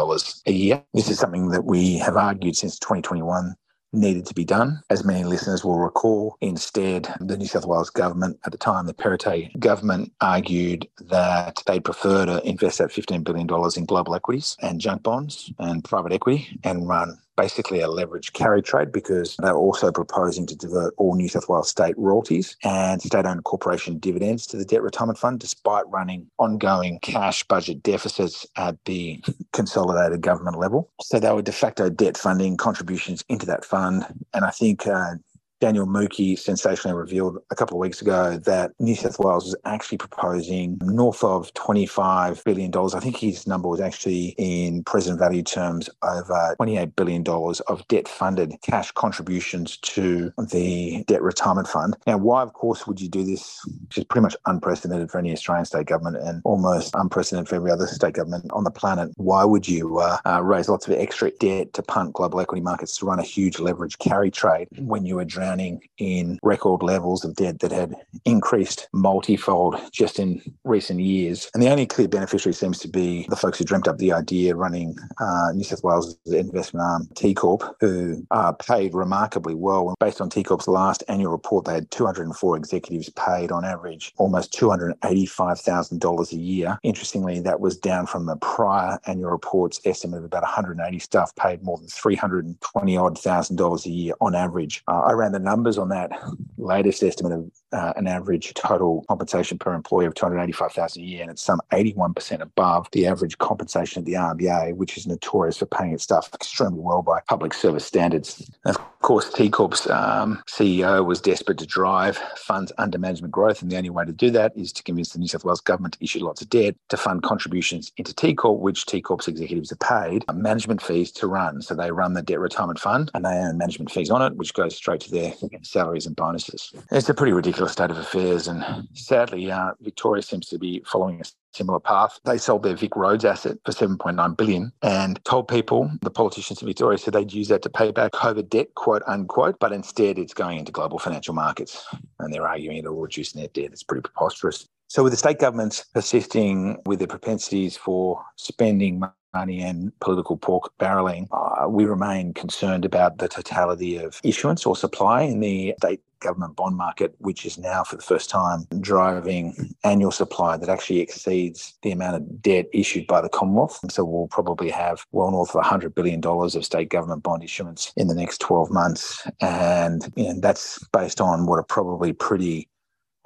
[0.45, 0.83] a year.
[0.93, 3.55] This is something that we have argued since 2021
[3.93, 4.81] needed to be done.
[4.89, 8.93] As many listeners will recall, instead, the New South Wales government, at the time, the
[8.93, 14.79] Perrottet government argued that they'd prefer to invest that $15 billion in global equities and
[14.79, 19.91] junk bonds and private equity and run basically a leveraged carry trade because they're also
[19.91, 24.57] proposing to divert all New South Wales state royalties and state owned corporation dividends to
[24.57, 29.23] the debt retirement fund, despite running ongoing cash budget deficits at the
[29.53, 30.91] consolidated government level.
[31.01, 34.05] So they were de facto debt funding contributions into that fund.
[34.33, 35.15] And I think uh,
[35.59, 39.97] Daniel Mookhey sensationally revealed a couple of weeks ago that New South Wales was actually
[39.97, 42.71] proposing north of $25 billion.
[42.75, 47.23] I think his number was actually in present value terms over $28 billion
[47.67, 51.97] of debt funded cash contributions to the debt retirement fund.
[52.05, 55.31] Now, why, of course, would you do this, which is pretty much unprecedented for any
[55.33, 59.11] Australian state government and almost unprecedented for every other state government on the planet?
[59.17, 62.97] Why would you uh, uh, raise lots of extra debt to punt global equity markets
[62.97, 67.35] to run a huge leverage carry trade when you were drowning in record levels of
[67.35, 67.95] debt that had
[68.25, 71.49] increased multifold just in recent years.
[71.53, 74.55] And the only clear beneficiary seems to be the folks who dreamt up the idea
[74.55, 79.95] running uh, New South Wales investment arm, T Corp, who are paid remarkably well.
[79.99, 84.51] Based on T Corp's last annual report, they had 204 executives paid on average almost
[84.53, 86.77] $285,000 a year.
[86.83, 91.63] Interestingly, that was down from the prior annual report's estimate of about 180 staff paid
[91.63, 94.83] more than 320 odd thousand dollars a year on average.
[94.87, 96.11] Uh, I ran the numbers on that
[96.57, 101.31] latest estimate of uh, an average total compensation per employee of 285,000 a year, and
[101.31, 105.93] it's some 81% above the average compensation of the RBA, which is notorious for paying
[105.93, 108.49] its staff extremely well by public service standards.
[108.65, 113.61] And of course, T Corp's um, CEO was desperate to drive funds under management growth,
[113.61, 115.95] and the only way to do that is to convince the New South Wales government
[115.95, 119.71] to issue lots of debt to fund contributions into T Corp, which T Corp's executives
[119.71, 121.61] are paid management fees to run.
[121.61, 124.53] So they run the debt retirement fund, and they earn management fees on it, which
[124.53, 126.71] goes straight to their salaries and bonuses.
[126.91, 131.21] It's a pretty ridiculous state of affairs, and sadly, uh, Victoria seems to be following
[131.21, 132.19] a similar path.
[132.23, 136.67] They sold their Vic Roads asset for 7.9 billion and told people, the politicians in
[136.67, 140.33] Victoria said they'd use that to pay back COVID debt, quote unquote, but instead it's
[140.33, 141.83] going into global financial markets.
[142.19, 143.71] And they're arguing it'll reduce net debt.
[143.71, 144.67] It's pretty preposterous.
[144.89, 150.71] So, with the state governments persisting with their propensities for spending money and political pork
[150.79, 156.01] barreling, uh, we remain concerned about the totality of issuance or supply in the state
[156.19, 160.99] government bond market, which is now for the first time driving annual supply that actually
[160.99, 163.79] exceeds the amount of debt issued by the Commonwealth.
[163.91, 168.07] So we'll probably have well north of $100 billion of state government bond issuance in
[168.07, 169.27] the next 12 months.
[169.41, 172.69] And you know, that's based on what are probably pretty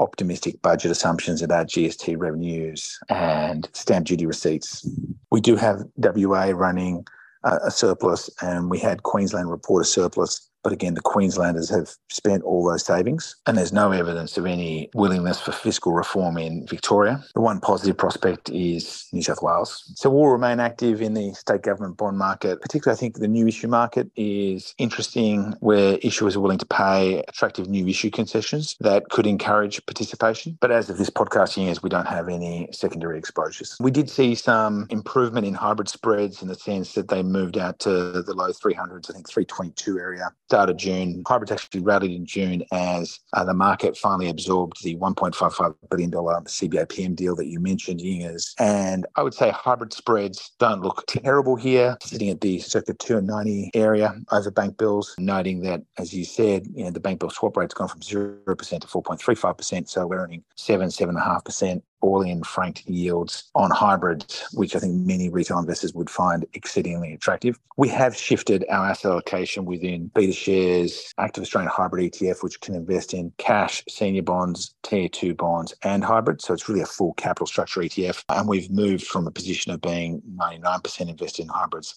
[0.01, 4.87] optimistic budget assumptions about GST revenues and stamp duty receipts.
[5.31, 7.05] We do have WA running
[7.43, 12.43] a surplus, and we had Queensland report a surplus but again, the Queenslanders have spent
[12.43, 17.23] all those savings, and there's no evidence of any willingness for fiscal reform in Victoria.
[17.35, 19.91] The one positive prospect is New South Wales.
[19.95, 22.61] So we'll remain active in the state government bond market.
[22.61, 27.23] Particularly, I think the new issue market is interesting where issuers are willing to pay
[27.27, 30.57] attractive new issue concessions that could encourage participation.
[30.61, 33.77] But as of this podcasting years, we don't have any secondary exposures.
[33.79, 37.79] We did see some improvement in hybrid spreads in the sense that they moved out
[37.79, 41.23] to the low 300s, I think 322 area start of June.
[41.25, 47.15] Hybrids actually rallied in June as uh, the market finally absorbed the $1.55 billion CBA
[47.15, 48.53] deal that you mentioned, Yingers.
[48.59, 53.71] And I would say hybrid spreads don't look terrible here, sitting at the circa 290
[53.73, 57.55] area over bank bills, noting that, as you said, you know, the bank bill swap
[57.55, 59.87] rate's gone from 0% to 4.35%.
[59.87, 65.29] So we're earning 7, 7.5% all in franked yields on hybrids, which I think many
[65.29, 67.59] retail investors would find exceedingly attractive.
[67.77, 73.13] We have shifted our asset allocation within BetaShares, Active Australian Hybrid ETF, which can invest
[73.13, 76.45] in cash, senior bonds, tier two bonds, and hybrids.
[76.45, 78.23] So it's really a full capital structure ETF.
[78.29, 81.95] And we've moved from a position of being 99% invested in hybrids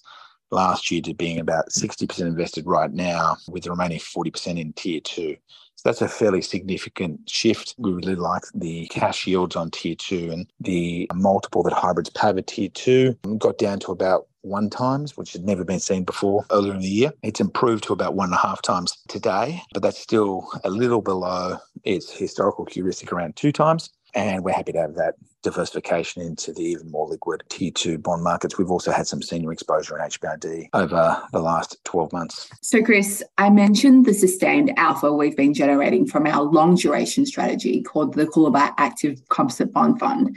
[0.50, 5.00] last year to being about 60% invested right now, with the remaining 40% in tier
[5.00, 5.36] two.
[5.84, 7.74] That's a fairly significant shift.
[7.76, 12.28] We really like the cash yields on tier two and the multiple that hybrids pay
[12.28, 16.44] over tier two got down to about one times, which had never been seen before
[16.50, 17.12] earlier in the year.
[17.22, 21.02] It's improved to about one and a half times today, but that's still a little
[21.02, 23.90] below its historical heuristic around two times.
[24.14, 28.22] And we're happy to have that diversification into the even more liquid tier two bond
[28.22, 28.56] markets.
[28.56, 32.48] We've also had some senior exposure in HBRD over the last 12 months.
[32.62, 37.82] So, Chris, I mentioned the sustained alpha we've been generating from our long duration strategy
[37.82, 40.36] called the Coolabah Active Composite Bond Fund.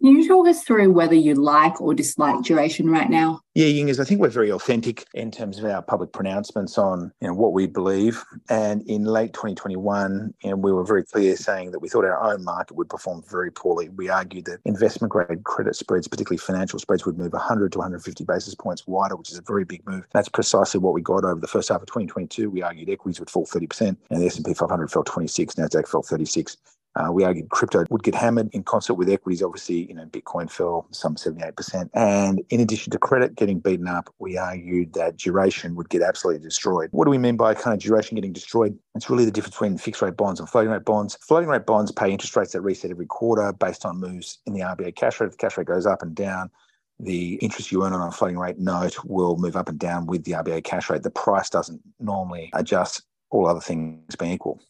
[0.00, 3.40] Can you talk us through whether you like or dislike duration right now?
[3.54, 7.28] Yeah, Yingers, I think we're very authentic in terms of our public pronouncements on you
[7.28, 8.22] know, what we believe.
[8.50, 12.22] And in late 2021, you know, we were very clear saying that we thought our
[12.22, 13.88] own market would perform very poorly.
[13.88, 18.24] We argued that investment grade credit spreads, particularly financial spreads, would move 100 to 150
[18.24, 20.06] basis points wider, which is a very big move.
[20.12, 22.50] That's precisely what we got over the first half of 2022.
[22.50, 26.58] We argued equities would fall 30%, and the S&P 500 fell 26, Nasdaq fell 36.
[26.96, 29.42] Uh, we argued crypto would get hammered in concert with equities.
[29.42, 31.90] Obviously, you know, Bitcoin fell some 78%.
[31.92, 36.42] And in addition to credit getting beaten up, we argued that duration would get absolutely
[36.42, 36.88] destroyed.
[36.92, 38.78] What do we mean by kind of duration getting destroyed?
[38.94, 41.18] It's really the difference between fixed rate bonds and floating rate bonds.
[41.20, 44.60] Floating rate bonds pay interest rates that reset every quarter based on moves in the
[44.60, 45.26] RBA cash rate.
[45.26, 46.50] If the cash rate goes up and down,
[46.98, 50.24] the interest you earn on a floating rate note will move up and down with
[50.24, 51.02] the RBA cash rate.
[51.02, 54.62] The price doesn't normally adjust, all other things being equal.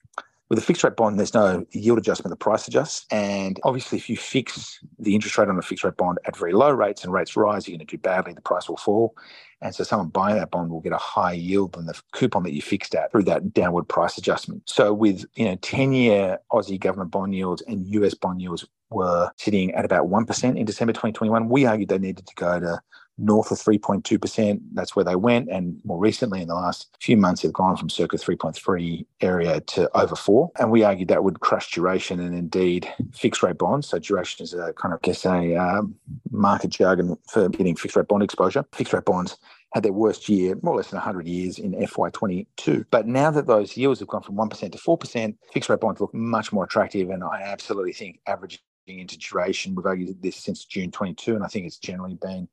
[0.49, 3.05] With a fixed rate bond, there's no yield adjustment, the price adjusts.
[3.11, 6.53] And obviously, if you fix the interest rate on a fixed rate bond at very
[6.53, 9.17] low rates and rates rise, you're going to do badly, the price will fall.
[9.61, 12.53] And so someone buying that bond will get a higher yield than the coupon that
[12.53, 14.63] you fixed at through that downward price adjustment.
[14.67, 19.73] So with you know 10-year Aussie government bond yields and US bond yields were sitting
[19.75, 22.81] at about 1% in December 2021, we argued they needed to go to
[23.19, 24.61] north of 3.2%.
[24.73, 25.49] That's where they went.
[25.51, 29.91] And more recently, in the last few months, they've gone from circa 3.3 area to
[29.99, 30.51] over four.
[30.59, 33.89] And we argued that would crush duration and indeed fixed rate bonds.
[33.89, 35.95] So duration is a kind of, I guess, a um,
[36.31, 38.65] market jargon for getting fixed rate bond exposure.
[38.73, 39.39] Fixed rate bonds
[39.73, 42.87] had their worst year, more or less in 100 years, in FY22.
[42.91, 46.15] But now that those yields have gone from 1% to 4%, fixed rate bonds look
[46.15, 47.11] much more attractive.
[47.11, 51.49] And I absolutely think averaging into duration, we've argued this since June 22, and I
[51.49, 52.49] think it's generally been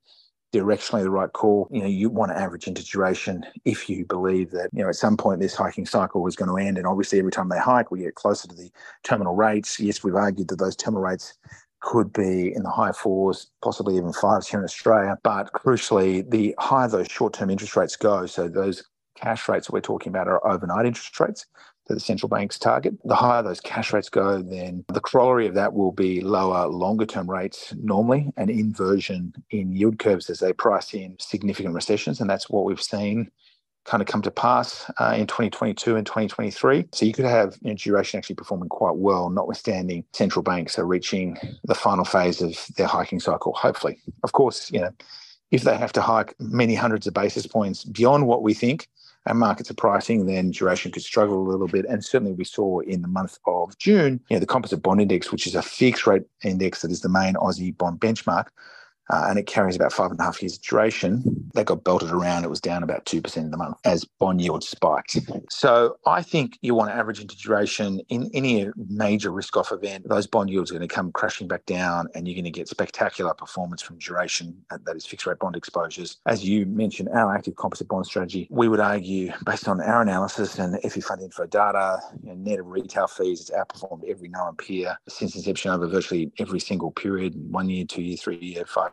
[0.54, 1.68] directionally the right call.
[1.72, 4.96] You know, you want to average into duration if you believe that, you know, at
[4.96, 6.78] some point this hiking cycle was going to end.
[6.78, 8.72] And obviously every time they hike, we get closer to the
[9.04, 9.80] terminal rates.
[9.80, 11.34] Yes, we've argued that those terminal rates
[11.82, 15.18] could be in the high fours, possibly even fives here in Australia.
[15.24, 18.84] But crucially, the higher those short-term interest rates go, so those
[19.16, 21.46] cash rates that we're talking about are overnight interest rates
[21.88, 22.94] that the central banks target.
[23.04, 27.06] The higher those cash rates go, then the corollary of that will be lower longer
[27.06, 32.22] term rates normally, an inversion in yield curves as they price in significant recessions.
[32.22, 33.30] And that's what we've seen
[33.86, 36.88] kind of come to pass uh, in 2022 and 2023.
[36.94, 40.86] So you could have you know, duration actually performing quite well, notwithstanding central banks are
[40.86, 44.00] reaching the final phase of their hiking cycle, hopefully.
[44.24, 44.92] Of course, you know,
[45.52, 48.88] if they have to hike many hundreds of basis points beyond what we think,
[49.26, 51.86] and markets are pricing, then duration could struggle a little bit.
[51.86, 55.32] And certainly we saw in the month of June, you know, the composite bond index,
[55.32, 58.48] which is a fixed rate index that is the main Aussie bond benchmark,
[59.10, 61.50] uh, and it carries about five and a half years duration.
[61.54, 62.44] That got belted around.
[62.44, 65.18] It was down about 2% in the month as bond yields spiked.
[65.50, 70.08] So I think you want to average into duration in any major risk off event.
[70.08, 72.68] Those bond yields are going to come crashing back down and you're going to get
[72.68, 76.18] spectacular performance from duration, that is fixed rate bond exposures.
[76.26, 80.58] As you mentioned, our active composite bond strategy, we would argue based on our analysis
[80.58, 84.56] and FE Fund Info data, you know, net of retail fees, it's outperformed every known
[84.56, 88.93] peer since inception over virtually every single period, one year, two year, three year, five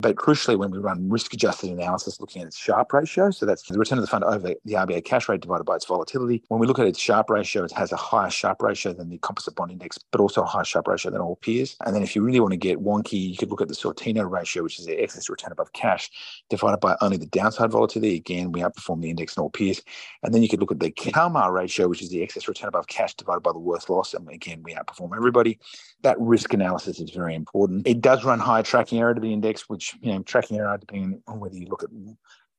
[0.00, 3.62] But crucially, when we run risk adjusted analysis looking at its Sharpe ratio, so that's
[3.62, 6.42] the return of the fund over the RBA cash rate divided by its volatility.
[6.48, 9.18] When we look at its Sharpe ratio, it has a higher Sharpe ratio than the
[9.18, 11.76] composite bond index, but also a higher Sharpe ratio than all peers.
[11.84, 14.28] And then if you really want to get wonky, you could look at the Sortino
[14.28, 16.10] ratio, which is the excess return above cash,
[16.50, 18.16] divided by only the downside volatility.
[18.16, 19.82] Again, we outperform the index and all peers.
[20.22, 22.86] And then you could look at the Calmar ratio, which is the excess return above
[22.86, 24.14] cash divided by the worth loss.
[24.14, 25.58] And again, we outperform everybody.
[26.02, 27.86] That risk analysis is very important.
[27.86, 31.22] It does run higher tracking error to the index, which, you know, tracking error, depending
[31.26, 31.90] on whether you look at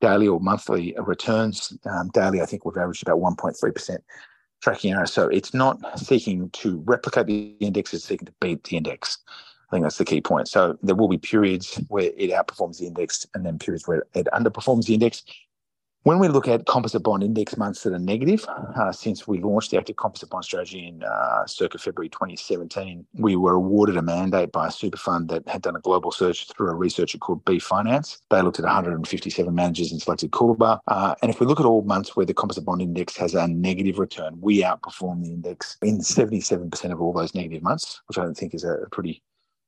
[0.01, 1.77] daily or monthly returns.
[1.85, 3.97] Um, daily, I think we've averaged about 1.3%
[4.61, 5.05] tracking error.
[5.05, 9.17] So it's not seeking to replicate the index, it's seeking to beat the index.
[9.69, 10.47] I think that's the key point.
[10.47, 14.27] So there will be periods where it outperforms the index and then periods where it
[14.33, 15.23] underperforms the index.
[16.05, 19.71] When we look at composite bond index months that are negative, uh, since we launched
[19.71, 24.51] the active composite bond strategy in uh, circa February 2017, we were awarded a mandate
[24.51, 27.57] by a super fund that had done a global search through a researcher called B
[27.57, 28.21] Finance.
[28.29, 30.77] They looked at 157 managers and selected Coolabah.
[30.87, 33.47] Uh, and if we look at all months where the composite bond index has a
[33.47, 38.21] negative return, we outperform the index in 77% of all those negative months, which I
[38.21, 39.23] don't think is a pretty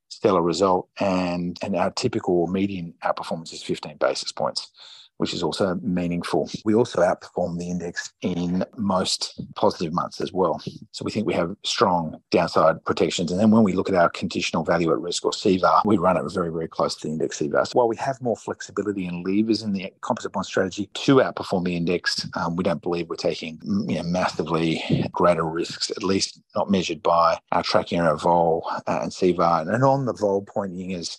[0.10, 0.88] stellar result.
[1.00, 4.72] And, and our typical median outperformance is 15 basis points
[5.18, 6.50] which is also meaningful.
[6.64, 10.62] We also outperform the index in most positive months as well.
[10.92, 13.32] So we think we have strong downside protections.
[13.32, 16.18] And then when we look at our conditional value at risk or CVAR, we run
[16.18, 17.68] it very, very close to the index CVAR.
[17.68, 21.66] So while we have more flexibility and levers in the composite bond strategy to outperform
[21.66, 26.42] the index, um, we don't believe we're taking you know, massively greater risks, at least
[26.56, 29.74] not measured by our tracking error vol uh, and CVAR.
[29.74, 31.18] And on the vol pointing is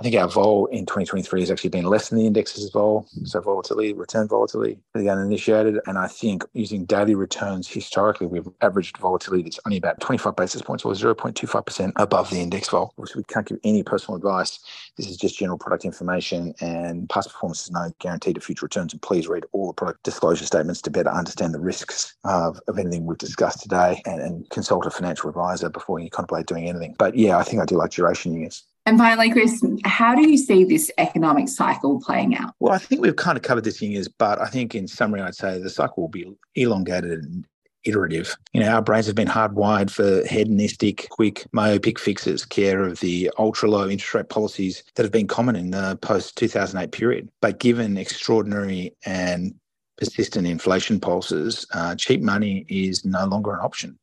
[0.00, 3.06] I think our vol in 2023 has actually been less than the index's vol.
[3.24, 5.78] So volatility, return volatility, really uninitiated.
[5.84, 10.62] And I think using daily returns historically, we've averaged volatility that's only about 25 basis
[10.62, 12.94] points or 0.25% above the index vol.
[13.04, 14.58] So we can't give any personal advice.
[14.96, 18.94] This is just general product information and past performance is no guarantee to future returns.
[18.94, 22.78] And please read all the product disclosure statements to better understand the risks of, of
[22.78, 26.96] anything we've discussed today and, and consult a financial advisor before you contemplate doing anything.
[26.98, 28.64] But yeah, I think I do like duration units.
[28.86, 32.54] And finally, Chris, how do you see this economic cycle playing out?
[32.60, 35.20] Well, I think we've kind of covered this in years, but I think in summary,
[35.20, 37.46] I'd say the cycle will be elongated and
[37.84, 38.36] iterative.
[38.52, 43.30] You know, our brains have been hardwired for hedonistic, quick, myopic fixes, care of the
[43.38, 47.28] ultra low interest rate policies that have been common in the post 2008 period.
[47.40, 49.54] But given extraordinary and
[49.96, 53.98] persistent inflation pulses, uh, cheap money is no longer an option.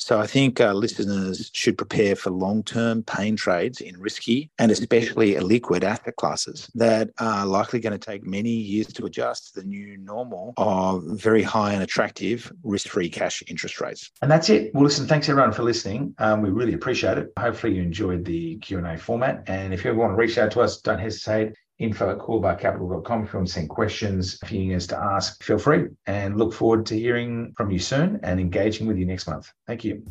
[0.00, 5.34] So I think uh, listeners should prepare for long-term pain trades in risky and especially
[5.34, 9.66] illiquid asset classes that are likely going to take many years to adjust to the
[9.66, 14.10] new normal of very high and attractive risk-free cash interest rates.
[14.22, 14.74] And that's it.
[14.74, 16.14] Well, listen, thanks everyone for listening.
[16.18, 17.28] Um, we really appreciate it.
[17.38, 19.44] Hopefully you enjoyed the Q&A format.
[19.48, 23.24] And if you ever want to reach out to us, don't hesitate info at coolabahcapital.com
[23.24, 26.52] if you want to send questions, if you need to ask, feel free and look
[26.52, 29.50] forward to hearing from you soon and engaging with you next month.
[29.66, 30.04] Thank you.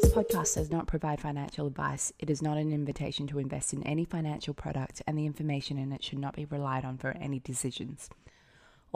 [0.00, 2.12] This podcast does not provide financial advice.
[2.20, 5.92] It is not an invitation to invest in any financial product, and the information in
[5.92, 8.08] it should not be relied on for any decisions.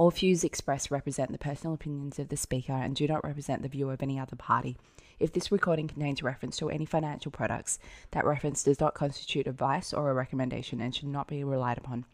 [0.01, 3.69] All views expressed represent the personal opinions of the speaker and do not represent the
[3.69, 4.79] view of any other party.
[5.19, 7.79] If this recording contains reference to any financial products,
[8.13, 12.07] that reference does not constitute advice or a recommendation and should not be relied upon.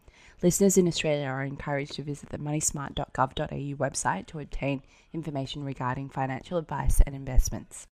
[0.43, 4.81] Listeners in Australia are encouraged to visit the moneysmart.gov.au website to obtain
[5.13, 7.85] information regarding financial advice and investments.